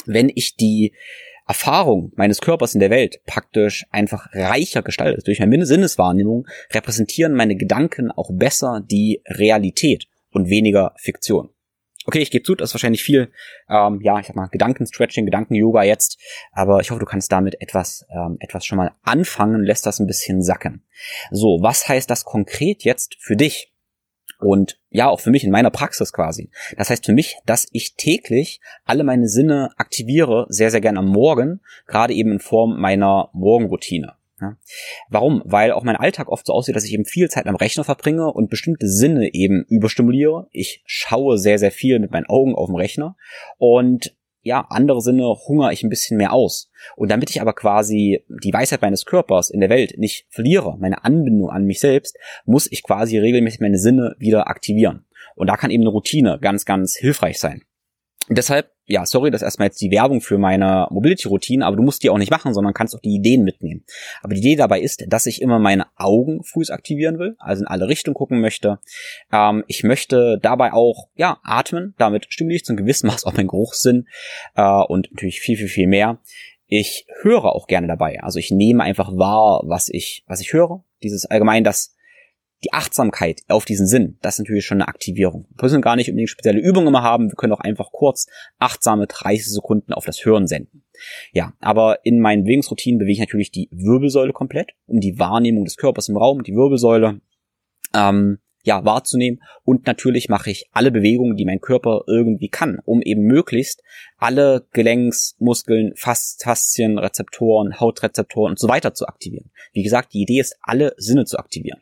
Wenn 0.04 0.30
ich 0.34 0.56
die 0.56 0.92
Erfahrung 1.48 2.12
meines 2.16 2.40
Körpers 2.40 2.74
in 2.74 2.80
der 2.80 2.90
Welt 2.90 3.20
praktisch 3.24 3.86
einfach 3.90 4.28
reicher 4.32 4.82
gestaltet. 4.82 5.28
Durch 5.28 5.38
meine 5.38 5.64
Sinneswahrnehmung 5.64 6.46
repräsentieren 6.72 7.34
meine 7.34 7.54
Gedanken 7.54 8.10
auch 8.10 8.30
besser 8.32 8.82
die 8.84 9.22
Realität 9.28 10.08
und 10.32 10.50
weniger 10.50 10.92
Fiktion. 10.96 11.50
Okay, 12.06 12.20
ich 12.20 12.30
gebe 12.30 12.44
zu, 12.44 12.54
das 12.54 12.70
ist 12.70 12.74
wahrscheinlich 12.74 13.02
viel, 13.02 13.32
ähm, 13.68 14.00
ja, 14.00 14.20
ich 14.20 14.28
sag 14.28 14.36
mal, 14.36 14.46
Gedankenstretching, 14.46 15.24
Gedanken-Yoga 15.24 15.82
jetzt, 15.82 16.18
aber 16.52 16.80
ich 16.80 16.90
hoffe, 16.90 17.00
du 17.00 17.06
kannst 17.06 17.32
damit 17.32 17.60
etwas, 17.60 18.06
ähm, 18.10 18.36
etwas 18.38 18.64
schon 18.64 18.78
mal 18.78 18.92
anfangen, 19.02 19.64
lässt 19.64 19.86
das 19.86 19.98
ein 19.98 20.06
bisschen 20.06 20.40
sacken. 20.40 20.84
So, 21.32 21.58
was 21.62 21.88
heißt 21.88 22.08
das 22.08 22.24
konkret 22.24 22.84
jetzt 22.84 23.16
für 23.18 23.36
dich? 23.36 23.72
Und 24.38 24.78
ja, 24.90 25.08
auch 25.08 25.20
für 25.20 25.30
mich 25.30 25.44
in 25.44 25.50
meiner 25.50 25.70
Praxis 25.70 26.12
quasi. 26.12 26.50
Das 26.76 26.90
heißt 26.90 27.06
für 27.06 27.12
mich, 27.12 27.38
dass 27.46 27.66
ich 27.72 27.96
täglich 27.96 28.60
alle 28.84 29.02
meine 29.02 29.28
Sinne 29.28 29.70
aktiviere, 29.76 30.46
sehr, 30.48 30.70
sehr 30.70 30.80
gern 30.80 30.98
am 30.98 31.08
Morgen, 31.08 31.60
gerade 31.86 32.14
eben 32.14 32.32
in 32.32 32.40
Form 32.40 32.78
meiner 32.78 33.30
Morgenroutine. 33.32 34.14
Ja. 34.40 34.56
Warum? 35.08 35.42
Weil 35.44 35.72
auch 35.72 35.82
mein 35.82 35.96
Alltag 35.96 36.28
oft 36.28 36.46
so 36.46 36.52
aussieht, 36.52 36.76
dass 36.76 36.84
ich 36.84 36.92
eben 36.92 37.06
viel 37.06 37.30
Zeit 37.30 37.46
am 37.46 37.56
Rechner 37.56 37.84
verbringe 37.84 38.32
und 38.32 38.50
bestimmte 38.50 38.88
Sinne 38.88 39.32
eben 39.32 39.64
überstimuliere. 39.68 40.48
Ich 40.50 40.82
schaue 40.84 41.38
sehr, 41.38 41.58
sehr 41.58 41.70
viel 41.70 41.98
mit 41.98 42.10
meinen 42.10 42.26
Augen 42.26 42.54
auf 42.54 42.66
dem 42.66 42.76
Rechner 42.76 43.16
und 43.58 44.14
ja, 44.46 44.60
andere 44.70 45.00
Sinne 45.00 45.24
hungere 45.48 45.72
ich 45.72 45.82
ein 45.82 45.90
bisschen 45.90 46.18
mehr 46.18 46.32
aus. 46.32 46.70
Und 46.94 47.10
damit 47.10 47.30
ich 47.30 47.40
aber 47.40 47.52
quasi 47.52 48.24
die 48.28 48.52
Weisheit 48.52 48.80
meines 48.80 49.04
Körpers 49.04 49.50
in 49.50 49.58
der 49.58 49.70
Welt 49.70 49.98
nicht 49.98 50.26
verliere, 50.30 50.76
meine 50.78 51.02
Anbindung 51.02 51.50
an 51.50 51.64
mich 51.64 51.80
selbst, 51.80 52.16
muss 52.44 52.70
ich 52.70 52.84
quasi 52.84 53.18
regelmäßig 53.18 53.58
meine 53.58 53.78
Sinne 53.78 54.14
wieder 54.20 54.46
aktivieren. 54.46 55.04
Und 55.34 55.48
da 55.48 55.56
kann 55.56 55.72
eben 55.72 55.82
eine 55.82 55.90
Routine 55.90 56.38
ganz, 56.40 56.64
ganz 56.64 56.94
hilfreich 56.94 57.40
sein. 57.40 57.62
Deshalb, 58.28 58.70
ja, 58.86 59.04
sorry, 59.04 59.30
das 59.30 59.42
ist 59.42 59.46
erstmal 59.46 59.66
jetzt 59.66 59.80
die 59.80 59.90
Werbung 59.90 60.20
für 60.20 60.38
meine 60.38 60.86
Mobility-Routine, 60.90 61.66
aber 61.66 61.76
du 61.76 61.82
musst 61.82 62.02
die 62.02 62.10
auch 62.10 62.18
nicht 62.18 62.30
machen, 62.30 62.54
sondern 62.54 62.72
kannst 62.72 62.94
auch 62.94 63.00
die 63.00 63.14
Ideen 63.14 63.42
mitnehmen. 63.42 63.84
Aber 64.22 64.34
die 64.34 64.40
Idee 64.40 64.56
dabei 64.56 64.80
ist, 64.80 65.04
dass 65.08 65.26
ich 65.26 65.42
immer 65.42 65.58
meine 65.58 65.86
Augen 65.96 66.42
früh 66.44 66.62
aktivieren 66.70 67.18
will, 67.18 67.36
also 67.38 67.62
in 67.62 67.68
alle 67.68 67.88
Richtungen 67.88 68.14
gucken 68.14 68.40
möchte. 68.40 68.78
Ähm, 69.32 69.64
ich 69.66 69.82
möchte 69.82 70.38
dabei 70.40 70.72
auch, 70.72 71.08
ja, 71.16 71.38
atmen, 71.42 71.94
damit 71.98 72.26
stimuliere 72.28 72.56
ich 72.56 72.64
zum 72.64 72.76
gewissen 72.76 73.08
Maß 73.08 73.24
auch 73.24 73.34
meinen 73.34 73.48
Geruchssinn 73.48 74.06
äh, 74.54 74.62
und 74.62 75.10
natürlich 75.12 75.40
viel, 75.40 75.56
viel, 75.56 75.68
viel 75.68 75.86
mehr. 75.86 76.18
Ich 76.68 77.06
höre 77.22 77.54
auch 77.54 77.66
gerne 77.66 77.86
dabei. 77.86 78.22
Also 78.22 78.38
ich 78.38 78.50
nehme 78.50 78.82
einfach 78.82 79.16
wahr, 79.16 79.62
was 79.64 79.88
ich, 79.88 80.24
was 80.26 80.40
ich 80.40 80.52
höre. 80.52 80.84
Dieses 81.02 81.26
allgemein 81.26 81.62
das 81.62 81.95
die 82.64 82.72
Achtsamkeit 82.72 83.42
auf 83.48 83.64
diesen 83.64 83.86
Sinn, 83.86 84.18
das 84.22 84.34
ist 84.34 84.38
natürlich 84.40 84.64
schon 84.64 84.80
eine 84.80 84.88
Aktivierung. 84.88 85.46
Wir 85.56 85.64
müssen 85.64 85.82
gar 85.82 85.96
nicht 85.96 86.08
unbedingt 86.08 86.30
spezielle 86.30 86.60
Übungen 86.60 86.88
immer 86.88 87.02
haben, 87.02 87.30
wir 87.30 87.36
können 87.36 87.52
auch 87.52 87.60
einfach 87.60 87.92
kurz 87.92 88.26
achtsame 88.58 89.06
30 89.06 89.52
Sekunden 89.52 89.92
auf 89.92 90.06
das 90.06 90.24
Hören 90.24 90.46
senden. 90.46 90.82
Ja, 91.32 91.52
aber 91.60 92.04
in 92.04 92.20
meinen 92.20 92.44
Bewegungsroutinen 92.44 92.98
bewege 92.98 93.14
ich 93.14 93.20
natürlich 93.20 93.50
die 93.50 93.68
Wirbelsäule 93.70 94.32
komplett, 94.32 94.72
um 94.86 95.00
die 95.00 95.18
Wahrnehmung 95.18 95.64
des 95.64 95.76
Körpers 95.76 96.08
im 96.08 96.16
Raum, 96.16 96.42
die 96.42 96.54
Wirbelsäule, 96.54 97.20
ähm, 97.94 98.38
ja, 98.66 98.84
wahrzunehmen. 98.84 99.42
Und 99.62 99.86
natürlich 99.86 100.28
mache 100.28 100.50
ich 100.50 100.68
alle 100.72 100.90
Bewegungen, 100.90 101.36
die 101.36 101.44
mein 101.44 101.60
Körper 101.60 102.02
irgendwie 102.08 102.48
kann, 102.48 102.80
um 102.84 103.00
eben 103.00 103.22
möglichst 103.22 103.82
alle 104.18 104.66
Gelenks, 104.72 105.36
Muskeln, 105.38 105.92
Faszien, 105.94 106.98
Rezeptoren, 106.98 107.78
Hautrezeptoren 107.78 108.52
und 108.52 108.58
so 108.58 108.68
weiter 108.68 108.92
zu 108.92 109.06
aktivieren. 109.06 109.50
Wie 109.72 109.84
gesagt, 109.84 110.14
die 110.14 110.22
Idee 110.22 110.40
ist, 110.40 110.56
alle 110.62 110.94
Sinne 110.96 111.26
zu 111.26 111.38
aktivieren. 111.38 111.80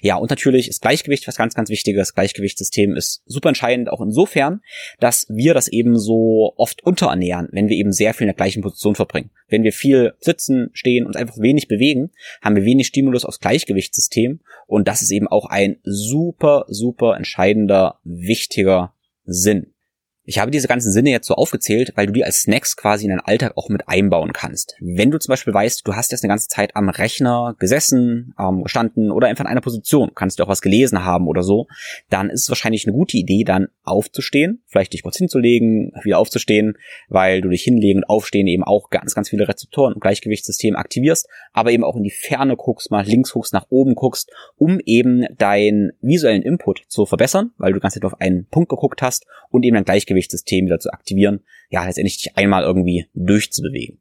Ja, 0.00 0.16
und 0.16 0.30
natürlich 0.30 0.68
ist 0.68 0.82
Gleichgewicht 0.82 1.26
was 1.26 1.36
ganz, 1.36 1.54
ganz 1.54 1.70
wichtiges. 1.70 2.14
Gleichgewichtssystem 2.14 2.94
ist 2.94 3.22
super 3.26 3.48
entscheidend, 3.48 3.90
auch 3.90 4.00
insofern, 4.00 4.60
dass 5.00 5.26
wir 5.28 5.54
das 5.54 5.68
eben 5.68 5.98
so 5.98 6.52
oft 6.56 6.82
unterernähren, 6.82 7.48
wenn 7.52 7.68
wir 7.68 7.76
eben 7.76 7.92
sehr 7.92 8.14
viel 8.14 8.24
in 8.24 8.28
der 8.28 8.34
gleichen 8.34 8.62
Position 8.62 8.94
verbringen. 8.94 9.30
Wenn 9.48 9.62
wir 9.62 9.72
viel 9.72 10.14
sitzen, 10.20 10.70
stehen 10.72 11.06
und 11.06 11.16
einfach 11.16 11.38
wenig 11.38 11.68
bewegen, 11.68 12.10
haben 12.42 12.56
wir 12.56 12.64
wenig 12.64 12.86
Stimulus 12.86 13.24
aufs 13.24 13.40
Gleichgewichtssystem 13.40 14.40
und 14.66 14.88
das 14.88 15.02
ist 15.02 15.10
eben 15.10 15.28
auch 15.28 15.46
ein 15.46 15.78
super, 15.84 16.64
super 16.68 17.16
entscheidender, 17.16 17.98
wichtiger 18.04 18.94
Sinn. 19.24 19.72
Ich 20.28 20.40
habe 20.40 20.50
diese 20.50 20.66
ganzen 20.66 20.90
Sinne 20.90 21.10
jetzt 21.10 21.28
so 21.28 21.34
aufgezählt, 21.34 21.92
weil 21.94 22.06
du 22.06 22.12
die 22.12 22.24
als 22.24 22.42
Snacks 22.42 22.76
quasi 22.76 23.04
in 23.04 23.10
deinen 23.10 23.20
Alltag 23.20 23.52
auch 23.56 23.68
mit 23.68 23.88
einbauen 23.88 24.32
kannst. 24.32 24.74
Wenn 24.80 25.12
du 25.12 25.18
zum 25.18 25.32
Beispiel 25.32 25.54
weißt, 25.54 25.86
du 25.86 25.94
hast 25.94 26.10
jetzt 26.10 26.24
eine 26.24 26.30
ganze 26.30 26.48
Zeit 26.48 26.74
am 26.74 26.88
Rechner 26.88 27.54
gesessen, 27.60 28.34
ähm, 28.38 28.64
gestanden 28.64 29.12
oder 29.12 29.28
einfach 29.28 29.44
in 29.44 29.50
einer 29.50 29.60
Position, 29.60 30.10
kannst 30.16 30.38
du 30.38 30.42
auch 30.42 30.48
was 30.48 30.62
gelesen 30.62 31.04
haben 31.04 31.28
oder 31.28 31.44
so, 31.44 31.68
dann 32.10 32.28
ist 32.28 32.42
es 32.42 32.48
wahrscheinlich 32.48 32.86
eine 32.86 32.96
gute 32.96 33.16
Idee, 33.16 33.44
dann 33.44 33.68
aufzustehen, 33.84 34.62
vielleicht 34.66 34.92
dich 34.94 35.04
kurz 35.04 35.16
hinzulegen, 35.16 35.92
wieder 36.02 36.18
aufzustehen, 36.18 36.76
weil 37.08 37.40
du 37.40 37.48
dich 37.48 37.62
hinlegen 37.62 38.00
und 38.00 38.10
aufstehen 38.10 38.48
eben 38.48 38.64
auch 38.64 38.90
ganz, 38.90 39.14
ganz 39.14 39.30
viele 39.30 39.46
Rezeptoren 39.46 39.94
und 39.94 40.00
Gleichgewichtssystem 40.00 40.74
aktivierst, 40.74 41.28
aber 41.52 41.70
eben 41.70 41.84
auch 41.84 41.94
in 41.94 42.02
die 42.02 42.10
Ferne 42.10 42.56
guckst, 42.56 42.90
mal 42.90 43.06
links 43.06 43.32
guckst, 43.32 43.52
nach 43.52 43.66
oben 43.70 43.94
guckst, 43.94 44.32
um 44.56 44.80
eben 44.84 45.24
deinen 45.38 45.92
visuellen 46.00 46.42
Input 46.42 46.82
zu 46.88 47.06
verbessern, 47.06 47.52
weil 47.58 47.72
du 47.72 47.80
Zeit 47.86 48.04
auf 48.04 48.20
einen 48.20 48.46
Punkt 48.46 48.68
geguckt 48.68 49.02
hast 49.02 49.24
und 49.50 49.64
eben 49.64 49.74
dein 49.74 49.84
Gleichgewicht 49.84 50.15
Gleichgewichtssystem 50.16 50.66
wieder 50.66 50.80
zu 50.80 50.92
aktivieren, 50.92 51.40
ja, 51.70 51.84
letztendlich 51.84 52.18
dich 52.18 52.36
einmal 52.36 52.64
irgendwie 52.64 53.06
durchzubewegen. 53.14 54.00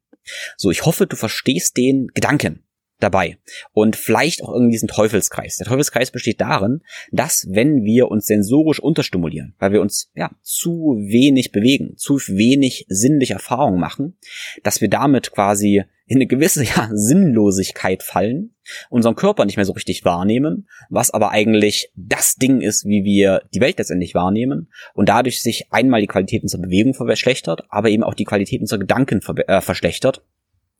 So, 0.57 0.71
ich 0.71 0.85
hoffe, 0.85 1.05
du 1.05 1.15
verstehst 1.15 1.77
den 1.77 2.07
Gedanken 2.13 2.63
dabei 2.99 3.37
und 3.73 3.95
vielleicht 3.95 4.41
auch 4.41 4.51
irgendwie 4.53 4.71
diesen 4.71 4.87
Teufelskreis. 4.87 5.57
Der 5.57 5.67
Teufelskreis 5.67 6.11
besteht 6.11 6.39
darin, 6.39 6.81
dass 7.11 7.45
wenn 7.49 7.83
wir 7.83 8.09
uns 8.09 8.25
sensorisch 8.25 8.79
unterstimulieren, 8.79 9.53
weil 9.59 9.73
wir 9.73 9.81
uns 9.81 10.11
ja 10.15 10.31
zu 10.41 10.95
wenig 10.97 11.51
bewegen, 11.51 11.97
zu 11.97 12.15
wenig 12.15 12.85
sinnliche 12.87 13.33
Erfahrungen 13.33 13.79
machen, 13.79 14.17
dass 14.63 14.79
wir 14.79 14.89
damit 14.89 15.31
quasi 15.31 15.83
in 16.05 16.17
eine 16.17 16.27
gewisse 16.27 16.63
ja, 16.63 16.89
Sinnlosigkeit 16.91 18.03
fallen, 18.03 18.55
unseren 18.89 19.15
Körper 19.15 19.45
nicht 19.45 19.57
mehr 19.57 19.65
so 19.65 19.73
richtig 19.73 20.05
wahrnehmen, 20.05 20.67
was 20.89 21.11
aber 21.11 21.31
eigentlich 21.31 21.91
das 21.95 22.35
Ding 22.35 22.61
ist, 22.61 22.85
wie 22.85 23.03
wir 23.03 23.41
die 23.53 23.61
Welt 23.61 23.77
letztendlich 23.77 24.15
wahrnehmen 24.15 24.71
und 24.93 25.09
dadurch 25.09 25.41
sich 25.41 25.71
einmal 25.71 26.01
die 26.01 26.07
Qualität 26.07 26.43
unserer 26.43 26.61
Bewegung 26.61 26.93
verschlechtert, 26.93 27.63
aber 27.69 27.89
eben 27.89 28.03
auch 28.03 28.13
die 28.13 28.25
Qualität 28.25 28.61
unserer 28.61 28.79
Gedanken 28.79 29.21
äh, 29.47 29.61
verschlechtert 29.61 30.23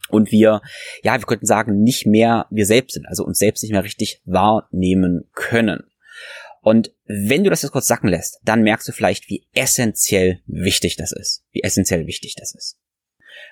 und 0.10 0.32
wir, 0.32 0.62
ja, 1.04 1.20
wir 1.20 1.26
könnten 1.26 1.46
sagen, 1.46 1.82
nicht 1.82 2.06
mehr 2.06 2.46
wir 2.50 2.66
selbst 2.66 2.94
sind, 2.94 3.08
also 3.08 3.24
uns 3.24 3.40
selbst 3.40 3.64
nicht 3.64 3.72
mehr 3.72 3.84
richtig 3.84 4.22
wahrnehmen 4.26 5.30
können. 5.34 5.84
Und 6.62 6.92
wenn 7.06 7.44
du 7.44 7.50
das 7.50 7.62
jetzt 7.62 7.72
kurz 7.72 7.88
sacken 7.88 8.10
lässt, 8.10 8.40
dann 8.44 8.64
merkst 8.64 8.88
du 8.88 8.92
vielleicht, 8.92 9.30
wie 9.30 9.46
essentiell 9.54 10.42
wichtig 10.48 10.96
das 10.96 11.12
ist. 11.12 11.44
Wie 11.52 11.62
essentiell 11.62 12.08
wichtig 12.08 12.36
das 12.36 12.56
ist. 12.56 12.78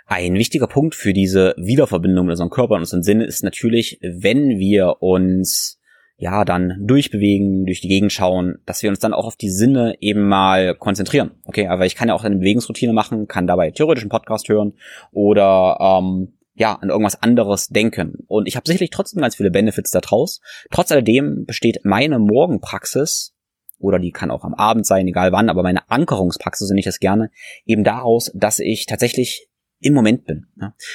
Ein 0.06 0.36
wichtiger 0.36 0.68
Punkt 0.68 0.96
für 0.96 1.14
diese 1.14 1.56
Wiederverbindung 1.58 2.26
mit 2.26 2.34
unserem 2.34 2.50
Körper 2.50 2.76
und 2.76 2.82
unseren 2.82 3.04
Sinnen 3.04 3.22
ist 3.22 3.44
natürlich, 3.44 4.00
wenn 4.02 4.60
wir 4.60 5.02
uns 5.02 5.80
ja 6.18 6.46
dann 6.46 6.78
durchbewegen, 6.82 7.66
durch 7.66 7.82
die 7.82 7.88
Gegend 7.88 8.12
schauen, 8.12 8.60
dass 8.66 8.84
wir 8.84 8.90
uns 8.90 9.00
dann 9.00 9.14
auch 9.14 9.26
auf 9.26 9.36
die 9.36 9.50
Sinne 9.50 9.96
eben 10.00 10.28
mal 10.28 10.76
konzentrieren. 10.76 11.32
Okay, 11.46 11.68
aber 11.68 11.86
ich 11.86 11.96
kann 11.96 12.08
ja 12.08 12.14
auch 12.14 12.24
eine 12.24 12.38
Bewegungsroutine 12.38 12.94
machen, 12.94 13.28
kann 13.28 13.48
dabei 13.48 13.72
theoretisch 13.72 14.04
einen 14.04 14.10
Podcast 14.10 14.48
hören 14.48 14.74
oder 15.12 15.78
ähm, 15.80 16.34
ja, 16.56 16.76
an 16.76 16.90
irgendwas 16.90 17.22
anderes 17.22 17.68
denken. 17.70 18.20
Und 18.28 18.48
ich 18.48 18.56
habe 18.56 18.68
sicherlich 18.68 18.92
trotzdem 18.92 19.22
ganz 19.22 19.36
viele 19.36 19.52
Benefits 19.52 19.92
da 19.92 20.02
draus. 20.02 20.40
Trotz 20.72 20.92
alledem 20.92 21.46
besteht 21.46 21.80
meine 21.84 22.20
Morgenpraxis, 22.20 23.34
oder 23.80 24.00
die 24.00 24.12
kann 24.12 24.32
auch 24.32 24.44
am 24.44 24.54
Abend 24.54 24.86
sein, 24.86 25.08
egal 25.08 25.32
wann, 25.32 25.50
aber 25.50 25.62
meine 25.62 25.90
Ankerungspraxis, 25.90 26.68
so 26.68 26.72
nenne 26.72 26.80
ich 26.80 26.86
das 26.86 27.00
gerne, 27.00 27.32
eben 27.66 27.84
daraus, 27.84 28.32
dass 28.34 28.60
ich 28.60 28.86
tatsächlich 28.86 29.50
im 29.84 29.94
Moment 29.94 30.26
bin. 30.26 30.48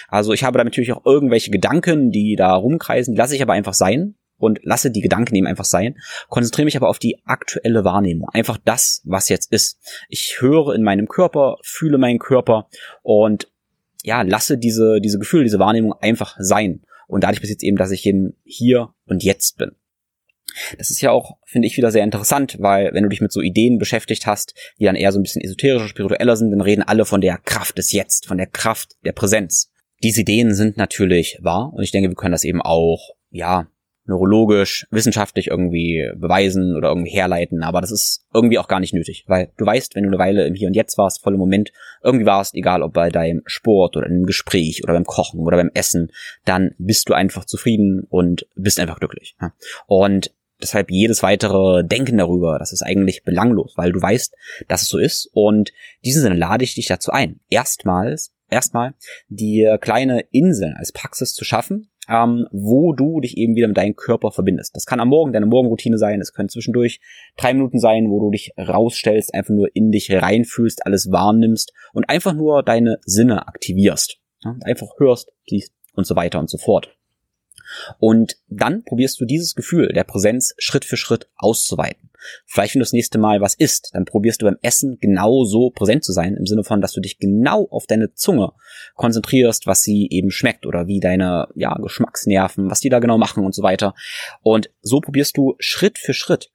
Also 0.08 0.32
ich 0.32 0.44
habe 0.44 0.58
da 0.58 0.64
natürlich 0.64 0.92
auch 0.92 1.04
irgendwelche 1.04 1.50
Gedanken, 1.50 2.10
die 2.10 2.36
da 2.36 2.54
rumkreisen, 2.54 3.14
die 3.14 3.18
lasse 3.18 3.36
ich 3.36 3.42
aber 3.42 3.52
einfach 3.52 3.74
sein 3.74 4.14
und 4.38 4.60
lasse 4.62 4.90
die 4.90 5.00
Gedanken 5.00 5.34
eben 5.34 5.46
einfach 5.46 5.64
sein, 5.64 5.96
konzentriere 6.28 6.64
mich 6.64 6.76
aber 6.76 6.88
auf 6.88 6.98
die 6.98 7.20
aktuelle 7.24 7.84
Wahrnehmung, 7.84 8.28
einfach 8.30 8.58
das, 8.64 9.02
was 9.04 9.28
jetzt 9.28 9.52
ist. 9.52 9.78
Ich 10.08 10.36
höre 10.40 10.74
in 10.74 10.82
meinem 10.82 11.08
Körper, 11.08 11.58
fühle 11.62 11.98
meinen 11.98 12.18
Körper 12.18 12.68
und 13.02 13.50
ja, 14.04 14.22
lasse 14.22 14.58
diese, 14.58 15.00
diese 15.00 15.18
Gefühle, 15.18 15.44
diese 15.44 15.58
Wahrnehmung 15.58 15.92
einfach 15.92 16.36
sein. 16.38 16.82
Und 17.08 17.24
dadurch 17.24 17.40
passiert 17.40 17.62
eben, 17.62 17.76
dass 17.76 17.90
ich 17.90 18.06
eben 18.06 18.36
hier 18.44 18.94
und 19.06 19.24
jetzt 19.24 19.58
bin. 19.58 19.72
Das 20.78 20.90
ist 20.90 21.00
ja 21.00 21.10
auch, 21.10 21.36
finde 21.44 21.68
ich, 21.68 21.76
wieder 21.76 21.90
sehr 21.90 22.04
interessant, 22.04 22.56
weil 22.60 22.92
wenn 22.92 23.02
du 23.02 23.08
dich 23.08 23.20
mit 23.20 23.32
so 23.32 23.40
Ideen 23.40 23.78
beschäftigt 23.78 24.26
hast, 24.26 24.54
die 24.78 24.84
dann 24.84 24.96
eher 24.96 25.12
so 25.12 25.18
ein 25.18 25.22
bisschen 25.22 25.42
esoterischer, 25.42 25.88
spiritueller 25.88 26.36
sind, 26.36 26.50
dann 26.50 26.60
reden 26.60 26.82
alle 26.82 27.04
von 27.04 27.20
der 27.20 27.38
Kraft 27.38 27.78
des 27.78 27.92
Jetzt, 27.92 28.26
von 28.26 28.38
der 28.38 28.46
Kraft 28.46 28.96
der 29.04 29.12
Präsenz. 29.12 29.70
Diese 30.02 30.20
Ideen 30.20 30.54
sind 30.54 30.76
natürlich 30.76 31.38
wahr 31.42 31.72
und 31.74 31.82
ich 31.82 31.90
denke, 31.90 32.08
wir 32.08 32.16
können 32.16 32.32
das 32.32 32.44
eben 32.44 32.62
auch, 32.62 33.14
ja, 33.30 33.68
neurologisch, 34.08 34.86
wissenschaftlich 34.90 35.48
irgendwie 35.48 36.10
beweisen 36.16 36.76
oder 36.76 36.88
irgendwie 36.88 37.10
herleiten, 37.10 37.62
aber 37.62 37.80
das 37.80 37.90
ist 37.90 38.24
irgendwie 38.32 38.58
auch 38.58 38.66
gar 38.66 38.80
nicht 38.80 38.94
nötig, 38.94 39.24
weil 39.28 39.52
du 39.58 39.66
weißt, 39.66 39.94
wenn 39.94 40.04
du 40.04 40.08
eine 40.08 40.18
Weile 40.18 40.46
im 40.46 40.54
Hier 40.54 40.68
und 40.68 40.74
Jetzt 40.74 40.96
warst, 40.98 41.22
voll 41.22 41.34
im 41.34 41.38
Moment, 41.38 41.72
irgendwie 42.02 42.26
warst, 42.26 42.54
egal 42.54 42.82
ob 42.82 42.94
bei 42.94 43.10
deinem 43.10 43.42
Sport 43.44 43.96
oder 43.96 44.06
einem 44.06 44.24
Gespräch 44.24 44.82
oder 44.82 44.94
beim 44.94 45.04
Kochen 45.04 45.40
oder 45.40 45.58
beim 45.58 45.70
Essen, 45.74 46.10
dann 46.44 46.74
bist 46.78 47.08
du 47.08 47.12
einfach 47.12 47.44
zufrieden 47.44 48.06
und 48.08 48.46
bist 48.56 48.80
einfach 48.80 48.98
glücklich. 48.98 49.36
Und 49.86 50.32
deshalb 50.60 50.90
jedes 50.90 51.22
weitere 51.22 51.84
Denken 51.84 52.18
darüber, 52.18 52.58
das 52.58 52.72
ist 52.72 52.82
eigentlich 52.82 53.24
belanglos, 53.24 53.74
weil 53.76 53.92
du 53.92 54.00
weißt, 54.00 54.34
dass 54.68 54.82
es 54.82 54.88
so 54.88 54.98
ist 54.98 55.30
und 55.32 55.70
in 55.70 56.06
diesem 56.06 56.22
Sinne 56.22 56.36
lade 56.36 56.64
ich 56.64 56.74
dich 56.74 56.86
dazu 56.86 57.10
ein, 57.10 57.40
erstmals 57.48 58.32
erstmal 58.50 58.94
die 59.28 59.76
kleine 59.80 60.20
Insel 60.30 60.74
als 60.76 60.92
Praxis 60.92 61.34
zu 61.34 61.44
schaffen, 61.44 61.90
ähm, 62.08 62.46
wo 62.50 62.92
du 62.92 63.20
dich 63.20 63.36
eben 63.36 63.54
wieder 63.54 63.68
mit 63.68 63.76
deinem 63.76 63.94
Körper 63.94 64.32
verbindest. 64.32 64.74
Das 64.74 64.86
kann 64.86 65.00
am 65.00 65.08
Morgen 65.08 65.32
deine 65.32 65.46
Morgenroutine 65.46 65.98
sein, 65.98 66.20
es 66.20 66.32
können 66.32 66.48
zwischendurch 66.48 67.00
drei 67.36 67.52
Minuten 67.52 67.78
sein, 67.78 68.08
wo 68.08 68.20
du 68.20 68.30
dich 68.30 68.52
rausstellst, 68.58 69.34
einfach 69.34 69.54
nur 69.54 69.68
in 69.74 69.90
dich 69.90 70.10
reinfühlst, 70.10 70.86
alles 70.86 71.10
wahrnimmst 71.10 71.72
und 71.92 72.08
einfach 72.08 72.34
nur 72.34 72.62
deine 72.62 72.98
Sinne 73.04 73.46
aktivierst. 73.46 74.18
Ja, 74.42 74.56
einfach 74.62 74.88
hörst, 74.98 75.32
siehst 75.46 75.72
und 75.94 76.06
so 76.06 76.16
weiter 76.16 76.38
und 76.38 76.48
so 76.48 76.58
fort. 76.58 76.97
Und 77.98 78.36
dann 78.48 78.84
probierst 78.84 79.20
du 79.20 79.24
dieses 79.24 79.54
Gefühl 79.54 79.88
der 79.88 80.04
Präsenz 80.04 80.54
Schritt 80.58 80.84
für 80.84 80.96
Schritt 80.96 81.28
auszuweiten. 81.36 82.08
Vielleicht, 82.46 82.74
wenn 82.74 82.80
du 82.80 82.84
das 82.84 82.92
nächste 82.92 83.18
Mal 83.18 83.40
was 83.40 83.54
isst, 83.54 83.90
dann 83.92 84.04
probierst 84.04 84.42
du 84.42 84.46
beim 84.46 84.58
Essen 84.62 84.98
genauso 85.00 85.70
präsent 85.70 86.04
zu 86.04 86.12
sein, 86.12 86.34
im 86.34 86.46
Sinne 86.46 86.64
von, 86.64 86.80
dass 86.80 86.92
du 86.92 87.00
dich 87.00 87.18
genau 87.18 87.68
auf 87.70 87.86
deine 87.86 88.12
Zunge 88.14 88.52
konzentrierst, 88.94 89.66
was 89.66 89.82
sie 89.82 90.08
eben 90.10 90.30
schmeckt 90.30 90.66
oder 90.66 90.86
wie 90.86 91.00
deine 91.00 91.48
ja, 91.54 91.74
Geschmacksnerven, 91.74 92.70
was 92.70 92.80
die 92.80 92.88
da 92.88 92.98
genau 92.98 93.18
machen 93.18 93.44
und 93.44 93.54
so 93.54 93.62
weiter. 93.62 93.94
Und 94.42 94.70
so 94.82 95.00
probierst 95.00 95.36
du 95.36 95.54
Schritt 95.58 95.98
für 95.98 96.14
Schritt 96.14 96.50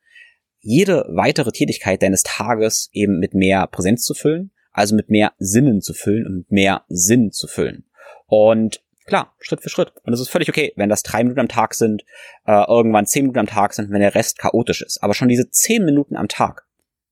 jede 0.59 1.05
weitere 1.09 1.51
Tätigkeit 1.51 2.01
deines 2.01 2.23
Tages 2.23 2.89
eben 2.93 3.19
mit 3.19 3.33
mehr 3.33 3.67
Präsenz 3.67 4.03
zu 4.03 4.13
füllen, 4.13 4.51
also 4.71 4.95
mit 4.95 5.09
mehr 5.09 5.33
Sinnen 5.37 5.81
zu 5.81 5.93
füllen 5.93 6.25
und 6.25 6.35
mit 6.35 6.51
mehr 6.51 6.83
Sinn 6.87 7.31
zu 7.31 7.47
füllen. 7.47 7.85
Und 8.27 8.81
Klar, 9.05 9.35
Schritt 9.39 9.61
für 9.61 9.69
Schritt. 9.69 9.91
Und 10.03 10.13
es 10.13 10.19
ist 10.19 10.29
völlig 10.29 10.49
okay, 10.49 10.73
wenn 10.75 10.89
das 10.89 11.03
drei 11.03 11.23
Minuten 11.23 11.41
am 11.41 11.47
Tag 11.47 11.73
sind, 11.73 12.03
äh, 12.45 12.63
irgendwann 12.67 13.05
zehn 13.05 13.23
Minuten 13.23 13.39
am 13.39 13.47
Tag 13.47 13.73
sind, 13.73 13.91
wenn 13.91 13.99
der 13.99 14.15
Rest 14.15 14.39
chaotisch 14.39 14.81
ist. 14.81 15.03
Aber 15.03 15.13
schon 15.13 15.27
diese 15.27 15.49
zehn 15.49 15.83
Minuten 15.83 16.15
am 16.15 16.27
Tag, 16.27 16.65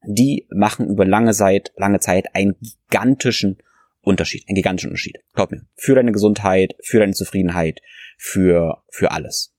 die 0.04 0.48
machen 0.52 0.90
über 0.90 1.06
lange 1.06 1.34
Zeit, 1.34 1.72
lange 1.76 2.00
Zeit 2.00 2.34
einen 2.34 2.56
gigantischen 2.60 3.58
Unterschied, 4.02 4.48
einen 4.48 4.56
gigantischen 4.56 4.90
Unterschied. 4.90 5.20
Glaub 5.34 5.52
mir. 5.52 5.62
Für 5.76 5.96
deine 5.96 6.12
Gesundheit, 6.12 6.76
für 6.82 7.00
deine 7.00 7.14
Zufriedenheit, 7.14 7.82
für, 8.18 8.84
für 8.90 9.12
alles. 9.12 9.54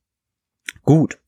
Gut. 0.85 1.19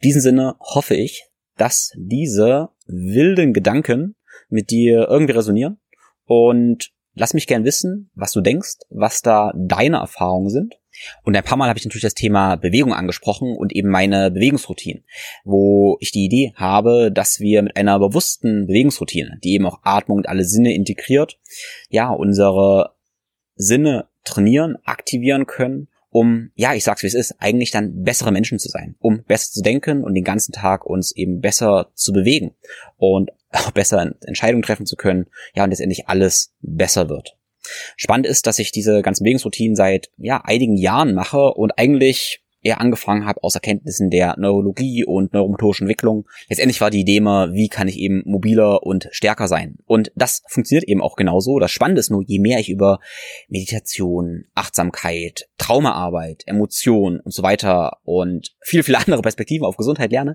In 0.00 0.08
diesem 0.08 0.22
Sinne 0.22 0.56
hoffe 0.60 0.94
ich, 0.94 1.26
dass 1.56 1.92
diese 1.96 2.70
wilden 2.86 3.52
Gedanken 3.52 4.16
mit 4.48 4.70
dir 4.70 5.06
irgendwie 5.08 5.34
resonieren 5.34 5.78
und 6.24 6.92
Lass 7.14 7.34
mich 7.34 7.46
gern 7.46 7.64
wissen, 7.64 8.10
was 8.14 8.32
du 8.32 8.40
denkst, 8.40 8.78
was 8.90 9.22
da 9.22 9.52
deine 9.54 9.98
Erfahrungen 9.98 10.50
sind. 10.50 10.74
Und 11.22 11.36
ein 11.36 11.42
paar 11.42 11.56
Mal 11.56 11.68
habe 11.68 11.78
ich 11.78 11.84
natürlich 11.84 12.02
das 12.02 12.14
Thema 12.14 12.56
Bewegung 12.56 12.92
angesprochen 12.92 13.56
und 13.56 13.74
eben 13.74 13.88
meine 13.88 14.30
Bewegungsroutine, 14.30 15.02
wo 15.44 15.96
ich 16.00 16.12
die 16.12 16.24
Idee 16.24 16.52
habe, 16.56 17.10
dass 17.12 17.40
wir 17.40 17.62
mit 17.62 17.76
einer 17.76 17.98
bewussten 17.98 18.66
Bewegungsroutine, 18.66 19.38
die 19.42 19.54
eben 19.54 19.66
auch 19.66 19.80
Atmung 19.82 20.18
und 20.18 20.28
alle 20.28 20.44
Sinne 20.44 20.74
integriert, 20.74 21.38
ja, 21.88 22.10
unsere 22.10 22.94
Sinne 23.56 24.06
trainieren, 24.24 24.76
aktivieren 24.84 25.46
können, 25.46 25.88
um, 26.14 26.52
ja, 26.54 26.74
ich 26.74 26.84
sag's 26.84 27.02
wie 27.02 27.08
es 27.08 27.14
ist, 27.14 27.34
eigentlich 27.40 27.72
dann 27.72 28.04
bessere 28.04 28.30
Menschen 28.30 28.60
zu 28.60 28.68
sein, 28.68 28.94
um 29.00 29.24
besser 29.24 29.50
zu 29.50 29.62
denken 29.62 30.04
und 30.04 30.14
den 30.14 30.22
ganzen 30.22 30.52
Tag 30.52 30.86
uns 30.86 31.10
eben 31.10 31.40
besser 31.40 31.90
zu 31.94 32.12
bewegen 32.12 32.54
und 32.96 33.32
auch 33.50 33.72
besser 33.72 34.14
Entscheidungen 34.24 34.62
treffen 34.62 34.86
zu 34.86 34.94
können, 34.94 35.26
ja, 35.56 35.64
und 35.64 35.70
letztendlich 35.70 36.06
alles 36.06 36.54
besser 36.60 37.08
wird. 37.08 37.36
Spannend 37.96 38.26
ist, 38.26 38.46
dass 38.46 38.60
ich 38.60 38.70
diese 38.70 39.02
ganzen 39.02 39.24
Bewegungsroutinen 39.24 39.74
seit 39.74 40.12
ja 40.16 40.40
einigen 40.44 40.76
Jahren 40.76 41.14
mache 41.14 41.52
und 41.52 41.78
eigentlich 41.78 42.43
eher 42.64 42.80
angefangen 42.80 43.26
habe 43.26 43.42
aus 43.42 43.54
Erkenntnissen 43.54 44.10
der 44.10 44.34
Neurologie 44.38 45.04
und 45.04 45.32
neuromotorischen 45.32 45.84
Entwicklung. 45.84 46.26
Letztendlich 46.48 46.80
war 46.80 46.90
die 46.90 47.00
Idee 47.00 47.16
immer, 47.16 47.52
wie 47.52 47.68
kann 47.68 47.88
ich 47.88 47.98
eben 47.98 48.22
mobiler 48.24 48.82
und 48.82 49.08
stärker 49.12 49.46
sein. 49.46 49.76
Und 49.84 50.10
das 50.16 50.42
funktioniert 50.48 50.88
eben 50.88 51.02
auch 51.02 51.16
genauso. 51.16 51.58
Das 51.58 51.70
Spannende 51.70 52.00
ist 52.00 52.10
nur, 52.10 52.22
je 52.24 52.38
mehr 52.38 52.58
ich 52.58 52.70
über 52.70 53.00
Meditation, 53.48 54.46
Achtsamkeit, 54.54 55.48
Traumaarbeit, 55.58 56.42
Emotionen 56.46 57.20
und 57.20 57.32
so 57.32 57.42
weiter 57.42 57.98
und 58.04 58.56
viele, 58.60 58.82
viele 58.82 58.98
andere 59.04 59.22
Perspektiven 59.22 59.66
auf 59.66 59.76
Gesundheit 59.76 60.10
lerne, 60.10 60.34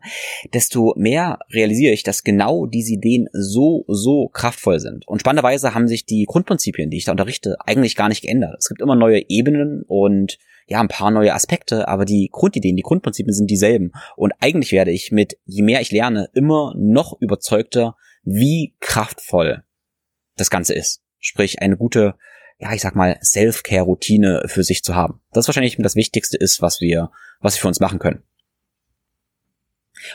desto 0.54 0.94
mehr 0.96 1.40
realisiere 1.52 1.94
ich, 1.94 2.04
dass 2.04 2.24
genau 2.24 2.68
diese 2.68 2.94
Ideen 2.94 3.28
so, 3.34 3.86
so 3.88 4.30
kraftvoll 4.30 4.80
sind. 4.80 5.08
Und 5.08 5.22
spannenderweise 5.22 5.74
haben 5.74 5.88
sich 5.88 6.06
die 6.06 6.26
Grundprinzipien, 6.26 6.92
die 6.92 6.98
ich 6.98 7.06
da 7.06 7.12
unterrichte, 7.12 7.58
eigentlich 7.66 7.96
gar 7.96 8.10
nicht 8.10 8.22
geändert. 8.22 8.58
Es 8.60 8.70
gibt 8.70 8.82
immer 8.82 8.96
neue 8.96 9.28
Ebenen 9.30 9.84
und 9.88 10.38
ja, 10.70 10.80
ein 10.80 10.88
paar 10.88 11.10
neue 11.10 11.34
Aspekte, 11.34 11.88
aber 11.88 12.06
die 12.06 12.30
Grundideen, 12.32 12.76
die 12.76 12.84
Grundprinzipien 12.84 13.34
sind 13.34 13.50
dieselben. 13.50 13.92
Und 14.16 14.34
eigentlich 14.40 14.72
werde 14.72 14.92
ich 14.92 15.12
mit, 15.12 15.38
je 15.46 15.64
mehr 15.64 15.82
ich 15.82 15.92
lerne, 15.92 16.30
immer 16.34 16.74
noch 16.78 17.20
überzeugter, 17.20 17.96
wie 18.24 18.76
kraftvoll 18.80 19.64
das 20.38 20.52
Ganze 20.52 20.76
ist. 20.76 21.02
Sprich, 21.18 21.62
eine 21.62 21.76
gute, 21.76 22.16
ja, 22.60 22.72
ich 22.72 22.82
sag 22.82 22.96
mal, 22.96 23.18
Self-Care-Routine 23.24 24.44
für 24.46 24.64
sich 24.64 24.84
zu 24.84 24.96
haben. 24.96 25.22
Das 25.32 25.48
wahrscheinlich 25.48 25.76
das 25.80 25.96
Wichtigste 25.96 26.38
ist, 26.38 26.62
was 26.62 26.82
wir, 26.82 27.10
was 27.42 27.56
wir 27.56 27.62
für 27.62 27.68
uns 27.68 27.80
machen 27.80 27.98
können. 27.98 28.22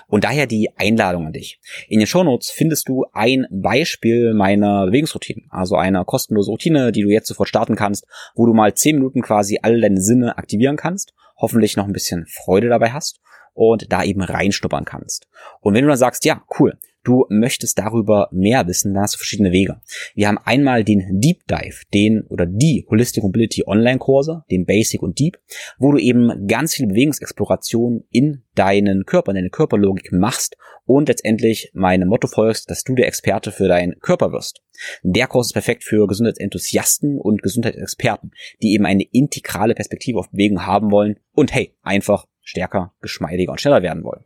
Und 0.07 0.25
daher 0.25 0.47
die 0.47 0.71
Einladung 0.77 1.27
an 1.27 1.33
dich. 1.33 1.61
In 1.89 1.99
den 1.99 2.07
Shownotes 2.07 2.51
findest 2.51 2.89
du 2.89 3.07
ein 3.13 3.47
Beispiel 3.51 4.35
meiner 4.35 4.87
Bewegungsroutine, 4.87 5.43
also 5.51 5.77
eine 5.77 6.05
kostenlose 6.05 6.51
Routine, 6.51 6.93
die 6.93 7.03
du 7.03 7.11
jetzt 7.11 7.29
sofort 7.29 7.49
starten 7.49 7.77
kannst, 7.77 8.07
wo 8.35 8.47
du 8.47 8.55
mal 8.55 8.75
zehn 8.75 8.97
Minuten 8.97 9.23
quasi 9.23 9.59
alle 9.63 9.81
deine 9.81 10.01
Sinne 10.01 10.39
aktivieren 10.39 10.77
kannst, 10.77 11.15
hoffentlich 11.37 11.77
noch 11.77 11.87
ein 11.87 11.93
bisschen 11.93 12.27
Freude 12.27 12.69
dabei 12.69 12.93
hast 12.93 13.21
und 13.53 13.93
da 13.93 14.03
eben 14.03 14.23
reinschnuppern 14.23 14.85
kannst. 14.85 15.29
Und 15.61 15.75
wenn 15.75 15.83
du 15.85 15.89
dann 15.89 15.99
sagst, 15.99 16.25
ja, 16.25 16.43
cool, 16.59 16.79
du 17.05 17.27
möchtest 17.29 17.79
darüber 17.79 18.29
mehr 18.33 18.67
wissen, 18.67 18.95
dann 18.95 19.05
hast 19.05 19.15
du 19.15 19.19
verschiedene 19.19 19.53
Wege. 19.53 19.81
Wir 20.15 20.29
haben 20.29 20.39
einmal 20.45 20.85
den 20.85 21.21
Deep 21.21 21.47
Dive, 21.47 21.83
den 21.93 22.23
oder 22.29 22.47
die 22.47 22.87
Holistic 22.91 23.23
Mobility 23.23 23.63
Online 23.67 23.99
Kurse, 23.99 24.43
den 24.51 24.67
Basic 24.67 25.03
und 25.03 25.19
Deep, 25.19 25.39
wo 25.79 25.93
du 25.93 25.99
eben 25.99 26.47
ganz 26.47 26.75
viel 26.75 26.87
Bewegungsexploration 26.87 28.05
in 28.11 28.43
deinen 28.55 29.05
Körper, 29.05 29.31
in 29.31 29.37
deine 29.37 29.51
Körperlogik 29.51 30.13
machst 30.13 30.57
und 30.87 31.09
letztendlich 31.09 31.71
meinem 31.75 32.09
Motto 32.09 32.27
folgst, 32.27 32.71
dass 32.71 32.85
du 32.85 32.95
der 32.95 33.07
Experte 33.07 33.53
für 33.53 33.69
deinen 33.69 33.99
Körper 34.01 34.33
wirst. 34.33 34.63
Der 35.03 35.27
Kurs 35.27 35.49
ist 35.49 35.53
perfekt 35.53 35.85
für 35.85 36.07
Gesundheitsenthusiasten 36.07 37.19
und 37.19 37.43
Gesundheitsexperten, 37.43 38.33
die 38.63 38.75
eben 38.75 38.87
eine 38.87 39.05
integrale 39.05 39.75
Perspektive 39.75 40.19
auf 40.19 40.31
Bewegung 40.31 40.67
haben 40.67 40.91
wollen 40.91 41.19
und 41.33 41.55
hey, 41.55 41.75
einfach 41.83 42.27
stärker, 42.43 42.93
geschmeidiger 43.01 43.53
und 43.53 43.61
schneller 43.61 43.83
werden 43.83 44.05
wollen. 44.05 44.25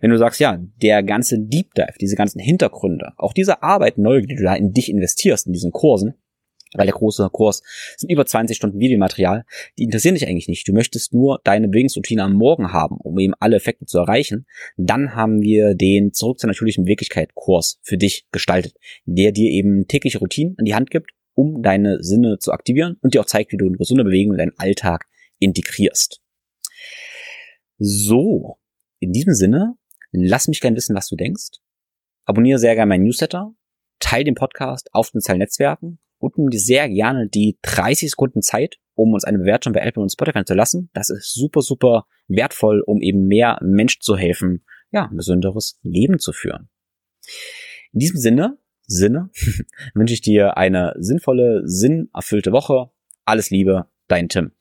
Wenn 0.00 0.10
du 0.10 0.18
sagst, 0.18 0.40
ja, 0.40 0.58
der 0.82 1.02
ganze 1.02 1.38
Deep 1.38 1.74
Dive, 1.74 1.94
diese 2.00 2.16
ganzen 2.16 2.38
Hintergründe, 2.38 3.12
auch 3.16 3.32
diese 3.32 3.62
Arbeit 3.62 3.98
neu, 3.98 4.22
die 4.22 4.36
du 4.36 4.42
da 4.42 4.54
in 4.54 4.72
dich 4.72 4.90
investierst, 4.90 5.46
in 5.46 5.52
diesen 5.52 5.72
Kursen, 5.72 6.14
weil 6.74 6.86
der 6.86 6.94
große 6.94 7.28
Kurs 7.32 7.62
sind 7.96 8.10
über 8.10 8.26
20 8.26 8.56
Stunden 8.56 8.78
Videomaterial, 8.78 9.44
die 9.78 9.84
interessieren 9.84 10.14
dich 10.14 10.26
eigentlich 10.26 10.48
nicht. 10.48 10.68
Du 10.68 10.72
möchtest 10.72 11.14
nur 11.14 11.40
deine 11.44 11.68
Bewegungsroutine 11.68 12.22
am 12.22 12.34
Morgen 12.34 12.72
haben, 12.72 12.96
um 12.98 13.18
eben 13.18 13.34
alle 13.38 13.56
Effekte 13.56 13.86
zu 13.86 13.98
erreichen. 13.98 14.46
Dann 14.76 15.14
haben 15.14 15.40
wir 15.40 15.74
den 15.74 16.12
Zurück 16.12 16.38
zur 16.38 16.48
natürlichen 16.48 16.86
Wirklichkeit 16.86 17.34
Kurs 17.34 17.78
für 17.82 17.96
dich 17.96 18.26
gestaltet, 18.32 18.74
der 19.04 19.32
dir 19.32 19.50
eben 19.50 19.86
tägliche 19.88 20.18
Routinen 20.18 20.56
an 20.58 20.64
die 20.64 20.74
Hand 20.74 20.90
gibt, 20.90 21.12
um 21.34 21.62
deine 21.62 22.02
Sinne 22.02 22.38
zu 22.38 22.52
aktivieren 22.52 22.96
und 23.00 23.14
dir 23.14 23.20
auch 23.20 23.26
zeigt, 23.26 23.52
wie 23.52 23.56
du 23.56 23.66
eine 23.66 23.76
gesunde 23.76 24.04
Bewegung 24.04 24.34
in 24.34 24.38
deinen 24.38 24.58
Alltag 24.58 25.06
integrierst. 25.38 26.20
So, 27.78 28.58
in 29.00 29.12
diesem 29.12 29.34
Sinne, 29.34 29.74
lass 30.12 30.48
mich 30.48 30.60
gerne 30.60 30.76
wissen, 30.76 30.96
was 30.96 31.08
du 31.08 31.16
denkst. 31.16 31.58
Abonniere 32.24 32.58
sehr 32.58 32.74
gerne 32.74 32.88
meinen 32.88 33.04
Newsletter, 33.04 33.54
teile 34.00 34.24
den 34.24 34.34
Podcast 34.34 34.88
auf 34.92 35.10
den 35.10 35.20
sozialen 35.20 35.40
Netzwerken 35.40 35.98
und 36.18 36.36
nimm 36.36 36.50
dir 36.50 36.60
sehr 36.60 36.88
gerne 36.88 37.28
die 37.28 37.58
30 37.62 38.10
Sekunden 38.10 38.42
Zeit, 38.42 38.78
um 38.94 39.12
uns 39.12 39.24
eine 39.24 39.38
Bewertung 39.38 39.72
bei 39.72 39.80
Apple 39.80 40.02
und 40.02 40.10
Spotify 40.10 40.44
zu 40.44 40.54
lassen. 40.54 40.90
Das 40.92 41.10
ist 41.10 41.32
super, 41.32 41.62
super 41.62 42.06
wertvoll, 42.26 42.82
um 42.84 43.00
eben 43.00 43.26
mehr 43.26 43.58
Menschen 43.62 44.00
zu 44.02 44.16
helfen, 44.16 44.64
ja, 44.90 45.06
ein 45.06 45.16
besonderes 45.16 45.78
Leben 45.82 46.18
zu 46.18 46.32
führen. 46.32 46.68
In 47.92 48.00
diesem 48.00 48.18
Sinne, 48.18 48.58
Sinne, 48.86 49.30
wünsche 49.94 50.14
ich 50.14 50.22
dir 50.22 50.56
eine 50.56 50.94
sinnvolle, 50.98 51.62
sinnerfüllte 51.64 52.52
Woche. 52.52 52.90
Alles 53.24 53.50
Liebe, 53.50 53.86
dein 54.08 54.28
Tim. 54.28 54.52